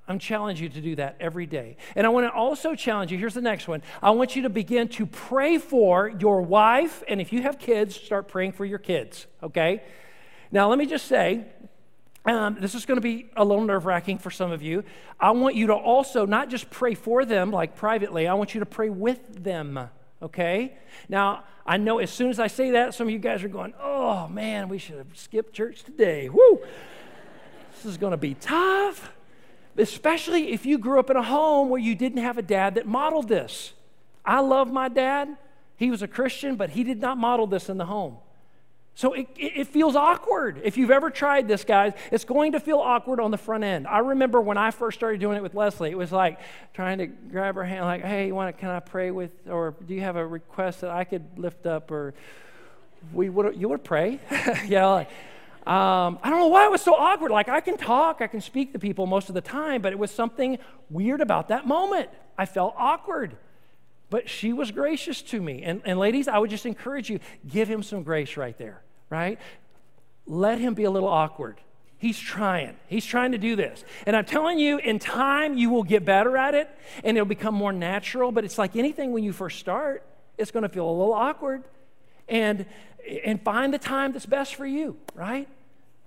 I'm 0.08 0.20
challenging 0.20 0.64
you 0.64 0.70
to 0.70 0.82
do 0.82 0.96
that 0.96 1.18
every 1.20 1.46
day. 1.46 1.76
And 1.96 2.08
I 2.08 2.10
want 2.10 2.26
to 2.26 2.32
also 2.32 2.76
challenge 2.76 3.12
you. 3.12 3.18
Here's 3.18 3.34
the 3.34 3.42
next 3.42 3.68
one. 3.68 3.82
I 4.02 4.12
want 4.12 4.36
you 4.36 4.44
to 4.44 4.50
begin 4.50 4.88
to 4.90 5.06
pray 5.06 5.58
for 5.58 6.08
your 6.08 6.42
wife. 6.42 7.04
And 7.08 7.20
if 7.20 7.34
you 7.34 7.42
have 7.42 7.60
kids, 7.60 7.96
start 7.96 8.30
praying 8.30 8.54
for 8.54 8.64
your 8.64 8.80
kids, 8.80 9.28
okay? 9.44 9.84
Now, 10.50 10.70
let 10.70 10.80
me 10.80 10.86
just 10.86 11.08
say, 11.08 11.46
um, 12.28 12.58
this 12.60 12.76
is 12.76 12.86
going 12.86 12.98
to 12.98 13.02
be 13.02 13.30
a 13.38 13.46
little 13.46 13.64
nerve 13.64 13.86
wracking 13.86 14.18
for 14.18 14.30
some 14.30 14.52
of 14.52 14.62
you. 14.62 14.84
I 15.18 15.32
want 15.32 15.56
you 15.56 15.68
to 15.68 15.74
also 15.74 16.26
not 16.26 16.50
just 16.50 16.70
pray 16.70 16.94
for 16.94 17.24
them 17.24 17.52
like 17.52 17.76
privately, 17.78 18.28
I 18.28 18.34
want 18.34 18.54
you 18.54 18.60
to 18.60 18.66
pray 18.66 18.90
with 18.90 19.44
them, 19.44 19.90
okay? 20.22 20.78
Now, 21.08 21.46
I 21.66 21.78
know 21.78 22.00
as 22.00 22.12
soon 22.12 22.30
as 22.30 22.40
I 22.40 22.48
say 22.48 22.72
that, 22.72 22.94
some 22.94 23.08
of 23.08 23.14
you 23.14 23.20
guys 23.20 23.44
are 23.44 23.48
going, 23.48 23.74
oh 23.82 24.28
man, 24.28 24.68
we 24.68 24.78
should 24.78 24.98
have 24.98 25.08
skipped 25.14 25.54
church 25.54 25.84
today. 25.84 26.28
Woo! 26.28 26.60
this 27.74 27.86
is 27.86 27.98
going 27.98 28.12
to 28.12 28.18
be 28.18 28.34
tough, 28.34 29.12
especially 29.78 30.52
if 30.52 30.66
you 30.66 30.78
grew 30.78 31.00
up 31.00 31.10
in 31.10 31.16
a 31.16 31.24
home 31.24 31.70
where 31.70 31.80
you 31.80 31.96
didn't 31.96 32.24
have 32.24 32.38
a 32.38 32.42
dad 32.42 32.76
that 32.76 32.88
modeled 32.88 33.30
this. 33.30 33.74
I 34.26 34.42
love 34.42 34.72
my 34.72 34.90
dad. 34.90 35.38
He 35.78 35.92
was 35.92 36.02
a 36.02 36.08
Christian, 36.08 36.56
but 36.56 36.72
he 36.72 36.84
did 36.84 37.00
not 37.00 37.18
model 37.18 37.48
this 37.48 37.70
in 37.70 37.78
the 37.78 37.86
home. 37.86 38.18
So 38.98 39.14
it, 39.14 39.28
it, 39.36 39.68
feels 39.68 39.96
awkward. 39.96 40.60
If 40.64 40.76
you've 40.76 40.90
ever 40.90 41.12
tried 41.12 41.48
this, 41.48 41.64
guys, 41.64 41.94
it's 42.12 42.26
going 42.26 42.54
to 42.54 42.60
feel 42.60 42.80
awkward 42.80 43.20
on 43.20 43.30
the 43.30 43.38
front 43.38 43.64
end. 43.64 43.86
I 43.86 44.00
remember 44.00 44.42
when 44.42 44.58
I 44.58 44.72
first 44.72 44.98
started 44.98 45.20
doing 45.20 45.38
it 45.38 45.44
with 45.44 45.54
Leslie, 45.54 45.92
it 45.92 45.98
was 45.98 46.12
like 46.12 46.40
trying 46.74 46.98
to 46.98 47.06
grab 47.06 47.54
her 47.54 47.64
hand, 47.64 47.86
like, 47.86 48.04
hey, 48.04 48.32
want 48.32 48.58
can 48.58 48.70
I 48.70 48.80
pray 48.80 49.12
with, 49.12 49.30
or 49.48 49.76
do 49.86 49.94
you 49.94 50.02
have 50.02 50.16
a 50.16 50.26
request 50.26 50.82
that 50.82 50.90
I 50.90 51.04
could 51.04 51.38
lift 51.38 51.68
up, 51.68 51.92
or 51.92 52.16
we 53.14 53.30
would, 53.30 53.56
you 53.56 53.70
would 53.70 53.84
pray? 53.84 54.20
yeah, 54.66 54.88
like, 54.88 55.10
um, 55.68 56.18
I 56.24 56.32
don't 56.32 56.40
know 56.40 56.48
why 56.48 56.66
it 56.66 56.72
was 56.72 56.82
so 56.82 56.96
awkward. 56.96 57.30
Like, 57.30 57.50
I 57.50 57.62
can 57.62 57.78
talk, 57.78 58.20
I 58.22 58.26
can 58.26 58.42
speak 58.42 58.74
to 58.74 58.80
people 58.80 59.06
most 59.06 59.30
of 59.30 59.36
the 59.36 59.42
time, 59.42 59.84
but 59.84 59.94
it 59.94 60.00
was 60.00 60.10
something 60.10 60.58
weird 60.90 61.22
about 61.22 61.50
that 61.50 61.68
moment. 61.68 62.10
I 62.36 62.48
felt 62.48 62.74
awkward. 62.76 63.38
But 64.10 64.28
she 64.28 64.54
was 64.54 64.72
gracious 64.72 65.22
to 65.22 65.40
me. 65.40 65.62
And, 65.62 65.84
and 65.86 66.00
ladies, 66.00 66.28
I 66.28 66.40
would 66.40 66.50
just 66.50 66.66
encourage 66.66 67.12
you 67.12 67.20
give 67.48 67.68
him 67.68 67.84
some 67.84 68.02
grace 68.02 68.38
right 68.38 68.58
there 68.58 68.82
right? 69.10 69.40
Let 70.26 70.60
him 70.60 70.74
be 70.74 70.84
a 70.84 70.92
little 70.92 71.10
awkward. 71.10 71.62
He's 71.98 72.20
trying. 72.20 72.76
He's 72.88 73.06
trying 73.06 73.32
to 73.32 73.38
do 73.38 73.56
this. 73.56 73.84
And 74.06 74.16
I'm 74.16 74.26
telling 74.26 74.60
you, 74.60 74.78
in 74.78 75.00
time, 75.00 75.58
you 75.58 75.70
will 75.70 75.84
get 75.84 76.06
better 76.06 76.38
at 76.38 76.54
it 76.54 76.70
and 77.04 77.18
it'll 77.18 77.26
become 77.26 77.56
more 77.56 77.74
natural. 77.74 78.32
But 78.32 78.46
it's 78.46 78.58
like 78.58 78.76
anything 78.76 79.14
when 79.14 79.24
you 79.24 79.34
first 79.34 79.60
start, 79.60 80.04
it's 80.38 80.52
going 80.52 80.64
to 80.64 80.70
feel 80.70 80.88
a 80.88 80.92
little 80.92 81.14
awkward. 81.14 81.64
And, 82.28 82.66
and 83.26 83.42
find 83.42 83.74
the 83.74 83.80
time 83.80 84.12
that's 84.12 84.26
best 84.26 84.56
for 84.56 84.66
you, 84.66 84.98
right? 85.16 85.48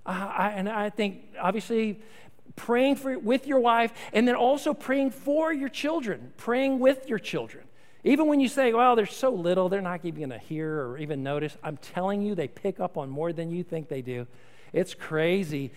Uh, 0.05 0.31
I, 0.37 0.49
and 0.51 0.69
I 0.69 0.91
think, 0.91 1.23
obviously, 1.39 1.99
praying 2.55 2.95
for, 2.95 3.17
with 3.17 3.47
your 3.47 3.59
wife 3.59 3.91
and 4.13 4.27
then 4.27 4.35
also 4.35 4.73
praying 4.73 5.11
for 5.11 5.51
your 5.51 5.69
children, 5.69 6.31
praying 6.37 6.79
with 6.79 7.09
your 7.09 7.19
children. 7.19 7.63
Even 8.03 8.27
when 8.27 8.39
you 8.39 8.47
say, 8.47 8.73
well, 8.73 8.95
they're 8.95 9.05
so 9.05 9.29
little, 9.31 9.69
they're 9.69 9.81
not 9.81 10.03
even 10.03 10.19
going 10.19 10.29
to 10.31 10.39
hear 10.39 10.87
or 10.87 10.97
even 10.97 11.21
notice, 11.21 11.55
I'm 11.63 11.77
telling 11.77 12.21
you, 12.21 12.33
they 12.33 12.47
pick 12.47 12.79
up 12.79 12.97
on 12.97 13.09
more 13.09 13.31
than 13.31 13.51
you 13.51 13.63
think 13.63 13.89
they 13.89 14.01
do. 14.01 14.25
It's 14.73 14.93
crazy. 14.93 15.71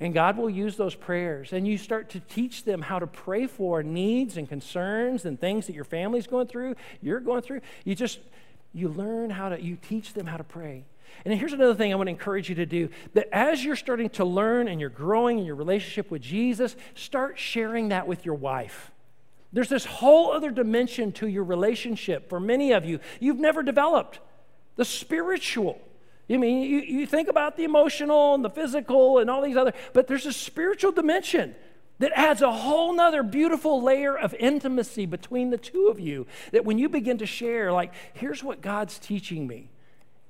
And 0.00 0.14
God 0.14 0.38
will 0.38 0.48
use 0.48 0.76
those 0.76 0.94
prayers. 0.94 1.52
And 1.52 1.66
you 1.66 1.76
start 1.76 2.10
to 2.10 2.20
teach 2.20 2.64
them 2.64 2.82
how 2.82 2.98
to 2.98 3.06
pray 3.06 3.46
for 3.46 3.82
needs 3.82 4.36
and 4.36 4.48
concerns 4.48 5.24
and 5.24 5.38
things 5.38 5.66
that 5.66 5.74
your 5.74 5.84
family's 5.84 6.26
going 6.26 6.46
through, 6.46 6.76
you're 7.02 7.20
going 7.20 7.42
through. 7.42 7.60
You 7.84 7.94
just, 7.94 8.20
you 8.72 8.88
learn 8.88 9.28
how 9.30 9.50
to, 9.50 9.60
you 9.60 9.76
teach 9.76 10.14
them 10.14 10.26
how 10.26 10.36
to 10.36 10.44
pray. 10.44 10.84
And 11.24 11.38
here's 11.38 11.52
another 11.52 11.74
thing 11.74 11.92
I 11.92 11.96
want 11.96 12.06
to 12.06 12.12
encourage 12.12 12.48
you 12.48 12.54
to 12.56 12.66
do 12.66 12.90
that 13.14 13.28
as 13.32 13.64
you're 13.64 13.76
starting 13.76 14.08
to 14.10 14.24
learn 14.24 14.68
and 14.68 14.80
you're 14.80 14.88
growing 14.88 15.38
in 15.38 15.44
your 15.44 15.56
relationship 15.56 16.10
with 16.10 16.22
Jesus, 16.22 16.76
start 16.94 17.38
sharing 17.38 17.88
that 17.88 18.06
with 18.06 18.24
your 18.24 18.36
wife. 18.36 18.92
There's 19.52 19.68
this 19.68 19.84
whole 19.84 20.32
other 20.32 20.50
dimension 20.50 21.12
to 21.12 21.26
your 21.26 21.44
relationship 21.44 22.28
for 22.28 22.38
many 22.38 22.72
of 22.72 22.84
you 22.84 23.00
you've 23.18 23.38
never 23.38 23.62
developed 23.62 24.20
the 24.76 24.84
spiritual. 24.84 25.80
I 26.30 26.36
mean, 26.36 26.62
you, 26.62 26.80
you 26.80 27.06
think 27.06 27.28
about 27.28 27.56
the 27.56 27.64
emotional 27.64 28.34
and 28.34 28.44
the 28.44 28.50
physical 28.50 29.18
and 29.18 29.30
all 29.30 29.40
these 29.40 29.56
other, 29.56 29.72
but 29.94 30.06
there's 30.06 30.26
a 30.26 30.32
spiritual 30.32 30.92
dimension 30.92 31.54
that 31.98 32.12
adds 32.14 32.42
a 32.42 32.52
whole 32.52 32.92
nother 32.92 33.22
beautiful 33.22 33.82
layer 33.82 34.16
of 34.16 34.34
intimacy 34.34 35.06
between 35.06 35.50
the 35.50 35.58
two 35.58 35.88
of 35.88 35.98
you. 35.98 36.26
That 36.52 36.64
when 36.64 36.78
you 36.78 36.88
begin 36.88 37.18
to 37.18 37.26
share, 37.26 37.72
like, 37.72 37.92
here's 38.12 38.44
what 38.44 38.60
God's 38.60 38.98
teaching 38.98 39.46
me. 39.46 39.70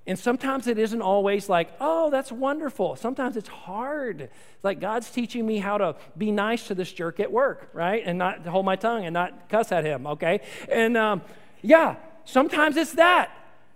And 0.09 0.19
sometimes 0.19 0.67
it 0.67 0.79
isn't 0.79 1.03
always 1.03 1.51
like, 1.51 1.69
oh, 1.83 2.09
that's 2.09 2.33
wonderful. 2.33 2.97
Sometimes 2.97 3.37
it's 3.37 3.51
hard. 3.51 4.31
Like 4.63 4.81
God's 4.81 5.11
teaching 5.11 5.47
me 5.47 5.59
how 5.59 5.77
to 5.77 5.97
be 6.17 6.33
nice 6.33 6.67
to 6.69 6.75
this 6.75 6.91
jerk 6.91 7.21
at 7.21 7.31
work, 7.31 7.69
right? 7.75 8.03
And 8.07 8.17
not 8.17 8.47
hold 8.47 8.65
my 8.65 8.75
tongue 8.75 9.05
and 9.05 9.13
not 9.13 9.51
cuss 9.51 9.71
at 9.71 9.85
him, 9.85 10.07
okay? 10.07 10.41
And 10.73 10.97
um, 10.97 11.21
yeah, 11.61 11.97
sometimes 12.25 12.79
it's 12.79 12.93
that. 12.93 13.31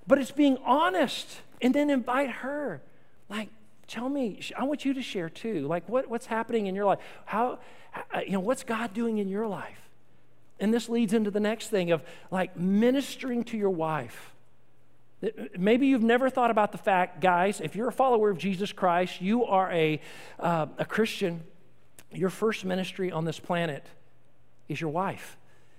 But 0.06 0.18
it's 0.18 0.30
being 0.30 0.56
honest 0.64 1.42
and 1.60 1.74
then 1.74 1.90
invite 1.90 2.30
her. 2.30 2.80
Like, 3.28 3.50
tell 3.86 4.08
me, 4.08 4.40
I 4.56 4.64
want 4.64 4.86
you 4.86 4.94
to 4.94 5.02
share 5.02 5.28
too. 5.28 5.66
Like, 5.68 5.86
what, 5.86 6.08
what's 6.08 6.26
happening 6.26 6.66
in 6.66 6.74
your 6.74 6.86
life? 6.86 7.00
How, 7.26 7.58
you 8.24 8.32
know, 8.32 8.40
what's 8.40 8.64
God 8.64 8.94
doing 8.94 9.18
in 9.18 9.28
your 9.28 9.46
life? 9.46 9.90
And 10.58 10.72
this 10.72 10.88
leads 10.88 11.12
into 11.12 11.30
the 11.30 11.40
next 11.40 11.68
thing 11.68 11.90
of 11.90 12.02
like 12.30 12.56
ministering 12.56 13.44
to 13.44 13.58
your 13.58 13.68
wife 13.68 14.32
Maybe 15.56 15.86
you've 15.86 16.02
never 16.02 16.28
thought 16.28 16.50
about 16.50 16.72
the 16.72 16.78
fact, 16.78 17.20
guys, 17.20 17.60
if 17.60 17.76
you're 17.76 17.88
a 17.88 17.92
follower 17.92 18.30
of 18.30 18.38
Jesus 18.38 18.72
Christ, 18.72 19.20
you 19.20 19.44
are 19.44 19.70
a, 19.70 20.00
uh, 20.40 20.66
a 20.78 20.84
Christian, 20.84 21.44
your 22.10 22.30
first 22.30 22.64
ministry 22.64 23.12
on 23.12 23.24
this 23.24 23.38
planet 23.38 23.86
is 24.68 24.80
your 24.80 24.90
wife. 24.90 25.36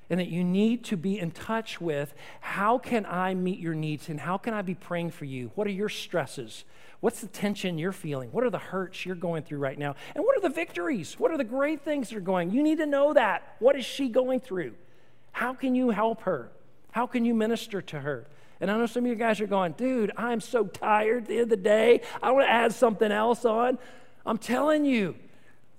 And 0.10 0.19
that 0.19 0.27
you 0.27 0.43
need 0.43 0.84
to 0.86 0.97
be 0.97 1.17
in 1.19 1.32
touch 1.32 1.82
with 1.82 2.13
how 2.39 2.77
can 2.77 3.06
I 3.06 3.34
meet 3.34 3.60
your 3.60 3.73
needs 3.73 4.10
and 4.10 4.19
how 4.19 4.38
can 4.38 4.53
I 4.53 4.62
be 4.62 4.75
praying 4.75 5.12
for 5.12 5.25
you? 5.25 5.51
What 5.56 5.65
are 5.67 5.71
your 5.71 5.89
stresses? 5.89 6.65
What's 6.99 7.19
the 7.19 7.27
tension 7.27 7.77
you're 7.77 7.91
feeling? 7.91 8.29
What 8.32 8.45
are 8.45 8.49
the 8.49 8.60
hurts 8.60 9.06
you're 9.06 9.15
going 9.15 9.43
through 9.43 9.58
right 9.58 9.77
now? 9.77 9.95
And 10.15 10.23
what 10.23 10.38
are 10.38 10.41
the 10.41 10.53
victories? 10.53 11.19
What 11.19 11.32
are 11.32 11.38
the 11.38 11.43
great 11.43 11.82
things 11.82 12.10
that 12.10 12.17
are 12.17 12.21
going? 12.21 12.51
You 12.51 12.63
need 12.63 12.77
to 12.77 12.86
know 12.86 13.13
that. 13.13 13.56
What 13.60 13.75
is 13.75 13.86
she 13.86 14.08
going 14.08 14.39
through? 14.39 14.73
How 15.32 15.53
can 15.53 15.75
you 15.75 15.89
help 15.89 16.21
her? 16.21 16.51
How 16.91 17.08
can 17.08 17.25
you 17.25 17.34
minister 17.34 17.82
to 17.82 17.99
her? 18.01 18.27
And 18.62 18.72
I 18.72 18.78
know 18.78 18.86
some 18.86 19.04
of 19.04 19.10
you 19.10 19.16
guys 19.16 19.42
are 19.42 19.48
going, 19.48 19.74
dude, 19.74 20.12
I'm 20.18 20.39
so 20.39 20.66
tired 20.66 21.28
the 21.28 21.34
end 21.34 21.44
of 21.44 21.50
the 21.50 21.58
day. 21.58 22.02
I 22.22 22.32
want 22.32 22.46
to 22.46 22.52
add 22.52 22.74
something 22.74 23.12
else 23.12 23.46
on. 23.46 23.78
I'm 24.26 24.38
telling 24.38 24.86
you, 24.86 25.16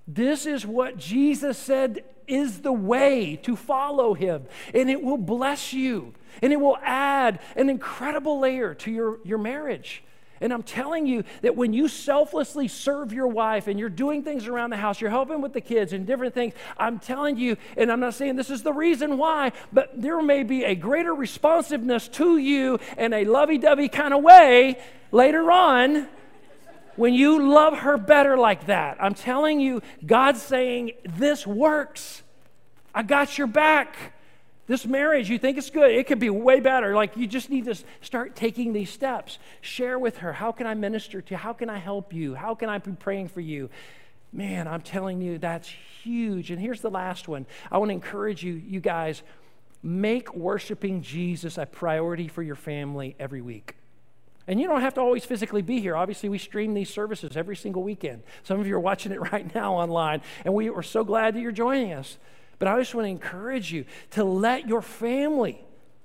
this 0.07 0.45
is 0.47 0.67
what 0.67 0.99
Jesus 0.99 1.57
said 1.57 2.05
is 2.27 2.61
the 2.61 2.73
way 2.73 3.37
to 3.43 3.57
follow 3.57 4.15
him. 4.15 4.45
And 4.75 4.91
it 4.91 5.03
will 5.03 5.19
bless 5.19 5.73
you. 5.73 6.15
And 6.43 6.53
it 6.53 6.61
will 6.61 6.79
add 6.83 7.41
an 7.57 7.69
incredible 7.69 8.41
layer 8.41 8.75
to 8.75 8.91
your, 8.91 9.19
your 9.25 9.39
marriage. 9.39 10.03
And 10.41 10.53
I'm 10.53 10.63
telling 10.63 11.07
you 11.07 11.25
that 11.43 11.57
when 11.57 11.73
you 11.73 11.89
selflessly 11.89 12.69
serve 12.69 13.13
your 13.13 13.29
wife 13.29 13.67
and 13.69 13.79
you're 13.79 13.89
doing 13.89 14.23
things 14.23 14.47
around 14.47 14.71
the 14.71 14.77
house, 14.77 15.01
you're 15.01 15.11
helping 15.11 15.41
with 15.41 15.53
the 15.53 15.61
kids 15.61 15.93
and 15.93 16.07
different 16.07 16.35
things, 16.35 16.55
I'm 16.77 16.99
telling 16.99 17.37
you, 17.37 17.57
and 17.77 17.91
I'm 17.91 18.01
not 18.01 18.15
saying 18.15 18.37
this 18.37 18.51
is 18.51 18.63
the 18.63 18.73
reason 18.73 19.17
why, 19.17 19.53
but 19.73 19.91
there 20.01 20.21
may 20.23 20.43
be 20.43 20.65
a 20.65 20.75
greater 20.75 21.15
responsiveness 21.15 22.09
to 22.09 22.37
you 22.37 22.79
in 22.99 23.13
a 23.13 23.25
lovey 23.25 23.59
dovey 23.59 23.89
kind 23.89 24.13
of 24.13 24.23
way 24.23 24.79
later 25.13 25.51
on 25.51 26.09
when 26.97 27.15
you 27.15 27.51
love 27.51 27.79
her 27.79 27.97
better 27.97 28.37
like 28.37 28.67
that. 28.67 28.97
I'm 29.01 29.15
telling 29.15 29.61
you, 29.61 29.83
God's 30.05 30.43
saying, 30.43 30.93
This 31.05 31.47
works. 31.47 32.23
I 32.95 33.03
got 33.03 33.39
your 33.39 33.47
back. 33.47 33.97
This 34.67 34.87
marriage, 34.87 35.29
you 35.29 35.39
think 35.39 35.59
it's 35.59 35.69
good, 35.69 35.91
it 35.91 36.07
could 36.07 36.19
be 36.19 36.31
way 36.31 36.61
better. 36.61 36.95
Like 36.95 37.17
you 37.17 37.27
just 37.27 37.51
need 37.51 37.67
to 37.67 37.77
start 38.01 38.35
taking 38.35 38.73
these 38.73 38.91
steps. 38.91 39.39
Share 39.61 39.99
with 39.99 40.19
her 40.19 40.33
how 40.33 40.53
can 40.53 40.67
I 40.67 40.75
minister 40.75 41.21
to 41.21 41.31
you? 41.33 41.37
How 41.37 41.53
can 41.53 41.69
I 41.69 41.79
help 41.79 42.13
you? 42.13 42.35
How 42.35 42.55
can 42.55 42.69
I 42.69 42.79
be 42.79 42.93
praying 42.93 43.29
for 43.29 43.41
you? 43.41 43.69
Man, 44.33 44.67
I'm 44.67 44.81
telling 44.81 45.21
you, 45.21 45.39
that's 45.39 45.69
huge. 46.03 46.51
And 46.51 46.61
here's 46.61 46.81
the 46.81 46.91
last 46.91 47.29
one 47.29 47.47
I 47.71 47.79
want 47.79 47.91
to 47.91 47.95
encourage 47.95 48.43
you, 48.43 48.55
you 48.55 48.81
guys, 48.81 49.23
make 49.83 50.35
worshiping 50.35 51.03
Jesus 51.03 51.59
a 51.59 51.67
priority 51.67 52.27
for 52.27 52.43
your 52.43 52.57
family 52.57 53.15
every 53.19 53.43
week. 53.43 53.77
And 54.47 54.61
you 54.61 54.67
don't 54.67 54.81
have 54.81 54.95
to 54.95 55.01
always 55.01 55.25
physically 55.25 55.63
be 55.63 55.81
here. 55.81 55.97
Obviously, 55.97 56.29
we 56.29 56.39
stream 56.39 56.75
these 56.75 56.91
services 56.91 57.37
every 57.37 57.57
single 57.57 57.83
weekend. 57.83 58.23
Some 58.43 58.61
of 58.61 58.67
you 58.67 58.75
are 58.77 58.81
watching 58.81 59.13
it 59.13 59.21
right 59.33 59.55
now 59.55 59.75
online, 59.75 60.23
and 60.45 60.55
we 60.55 60.69
are 60.69 60.83
so 60.83 61.05
glad 61.05 61.35
that 61.35 61.41
you're 61.41 61.53
joining 61.53 61.93
us. 61.93 62.19
But 62.59 62.69
I 62.69 62.79
just 62.79 62.95
want 62.95 63.07
to 63.07 63.11
encourage 63.11 63.73
you 63.73 63.85
to 64.13 64.25
let 64.25 64.69
your 64.69 64.83
family 64.83 65.61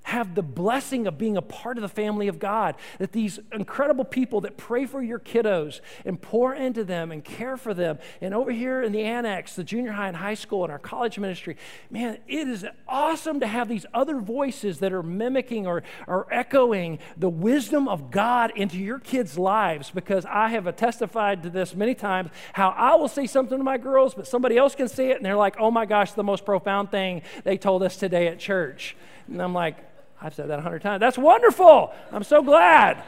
have 0.09 0.35
the 0.35 0.41
blessing 0.41 1.07
of 1.07 1.17
being 1.17 1.37
a 1.37 1.41
part 1.41 1.77
of 1.77 1.81
the 1.81 1.89
family 1.89 2.27
of 2.27 2.39
God. 2.39 2.75
That 2.97 3.11
these 3.11 3.39
incredible 3.51 4.05
people 4.05 4.41
that 4.41 4.57
pray 4.57 4.85
for 4.85 5.01
your 5.01 5.19
kiddos 5.19 5.81
and 6.05 6.21
pour 6.21 6.53
into 6.53 6.83
them 6.83 7.11
and 7.11 7.23
care 7.23 7.57
for 7.57 7.73
them. 7.73 7.99
And 8.21 8.33
over 8.33 8.51
here 8.51 8.81
in 8.81 8.91
the 8.91 9.03
annex, 9.03 9.55
the 9.55 9.63
junior 9.63 9.91
high 9.91 10.07
and 10.07 10.17
high 10.17 10.33
school 10.33 10.63
and 10.63 10.71
our 10.71 10.79
college 10.79 11.17
ministry, 11.17 11.57
man, 11.89 12.17
it 12.27 12.47
is 12.47 12.65
awesome 12.87 13.39
to 13.39 13.47
have 13.47 13.69
these 13.69 13.85
other 13.93 14.19
voices 14.19 14.79
that 14.79 14.91
are 14.91 15.03
mimicking 15.03 15.67
or, 15.67 15.83
or 16.07 16.27
echoing 16.31 16.99
the 17.15 17.29
wisdom 17.29 17.87
of 17.87 18.11
God 18.11 18.51
into 18.55 18.77
your 18.77 18.99
kids' 18.99 19.37
lives 19.37 19.91
because 19.91 20.25
I 20.25 20.49
have 20.49 20.75
testified 20.75 21.43
to 21.43 21.49
this 21.49 21.75
many 21.75 21.93
times 21.93 22.29
how 22.53 22.69
I 22.69 22.95
will 22.95 23.07
say 23.07 23.27
something 23.27 23.57
to 23.57 23.63
my 23.63 23.77
girls, 23.77 24.13
but 24.15 24.27
somebody 24.27 24.57
else 24.57 24.75
can 24.75 24.87
say 24.87 25.11
it 25.11 25.17
and 25.17 25.25
they're 25.25 25.35
like, 25.35 25.55
oh 25.59 25.71
my 25.71 25.85
gosh, 25.85 26.13
the 26.13 26.23
most 26.23 26.45
profound 26.45 26.91
thing 26.91 27.21
they 27.43 27.57
told 27.57 27.83
us 27.83 27.95
today 27.95 28.27
at 28.27 28.39
church. 28.39 28.95
And 29.27 29.41
I'm 29.41 29.53
like, 29.53 29.77
I've 30.21 30.33
said 30.33 30.49
that 30.49 30.59
a 30.59 30.61
hundred 30.61 30.81
times. 30.81 30.99
That's 30.99 31.17
wonderful. 31.17 31.93
I'm 32.11 32.23
so 32.23 32.43
glad. 32.43 33.03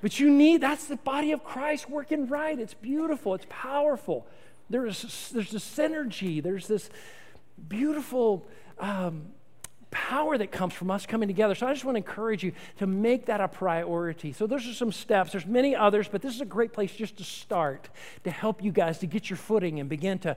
But 0.00 0.20
you 0.20 0.30
need, 0.30 0.60
that's 0.60 0.86
the 0.86 0.96
body 0.96 1.32
of 1.32 1.42
Christ 1.42 1.88
working 1.88 2.28
right. 2.28 2.58
It's 2.58 2.74
beautiful, 2.74 3.34
it's 3.34 3.46
powerful. 3.48 4.26
There's, 4.68 5.30
there's 5.32 5.50
this 5.50 5.64
synergy, 5.64 6.42
there's 6.42 6.66
this 6.66 6.90
beautiful 7.68 8.46
um, 8.78 9.26
power 9.90 10.36
that 10.36 10.52
comes 10.52 10.74
from 10.74 10.90
us 10.90 11.06
coming 11.06 11.28
together. 11.28 11.54
So 11.54 11.66
I 11.66 11.72
just 11.72 11.84
want 11.84 11.94
to 11.94 11.98
encourage 11.98 12.42
you 12.42 12.52
to 12.78 12.86
make 12.86 13.26
that 13.26 13.40
a 13.40 13.48
priority. 13.48 14.32
So 14.32 14.46
those 14.46 14.68
are 14.68 14.74
some 14.74 14.92
steps. 14.92 15.32
There's 15.32 15.46
many 15.46 15.74
others, 15.74 16.08
but 16.08 16.20
this 16.22 16.34
is 16.34 16.40
a 16.40 16.46
great 16.46 16.72
place 16.72 16.92
just 16.92 17.16
to 17.16 17.24
start 17.24 17.88
to 18.24 18.30
help 18.30 18.62
you 18.62 18.72
guys 18.72 18.98
to 18.98 19.06
get 19.06 19.30
your 19.30 19.36
footing 19.36 19.80
and 19.80 19.88
begin 19.88 20.18
to 20.20 20.36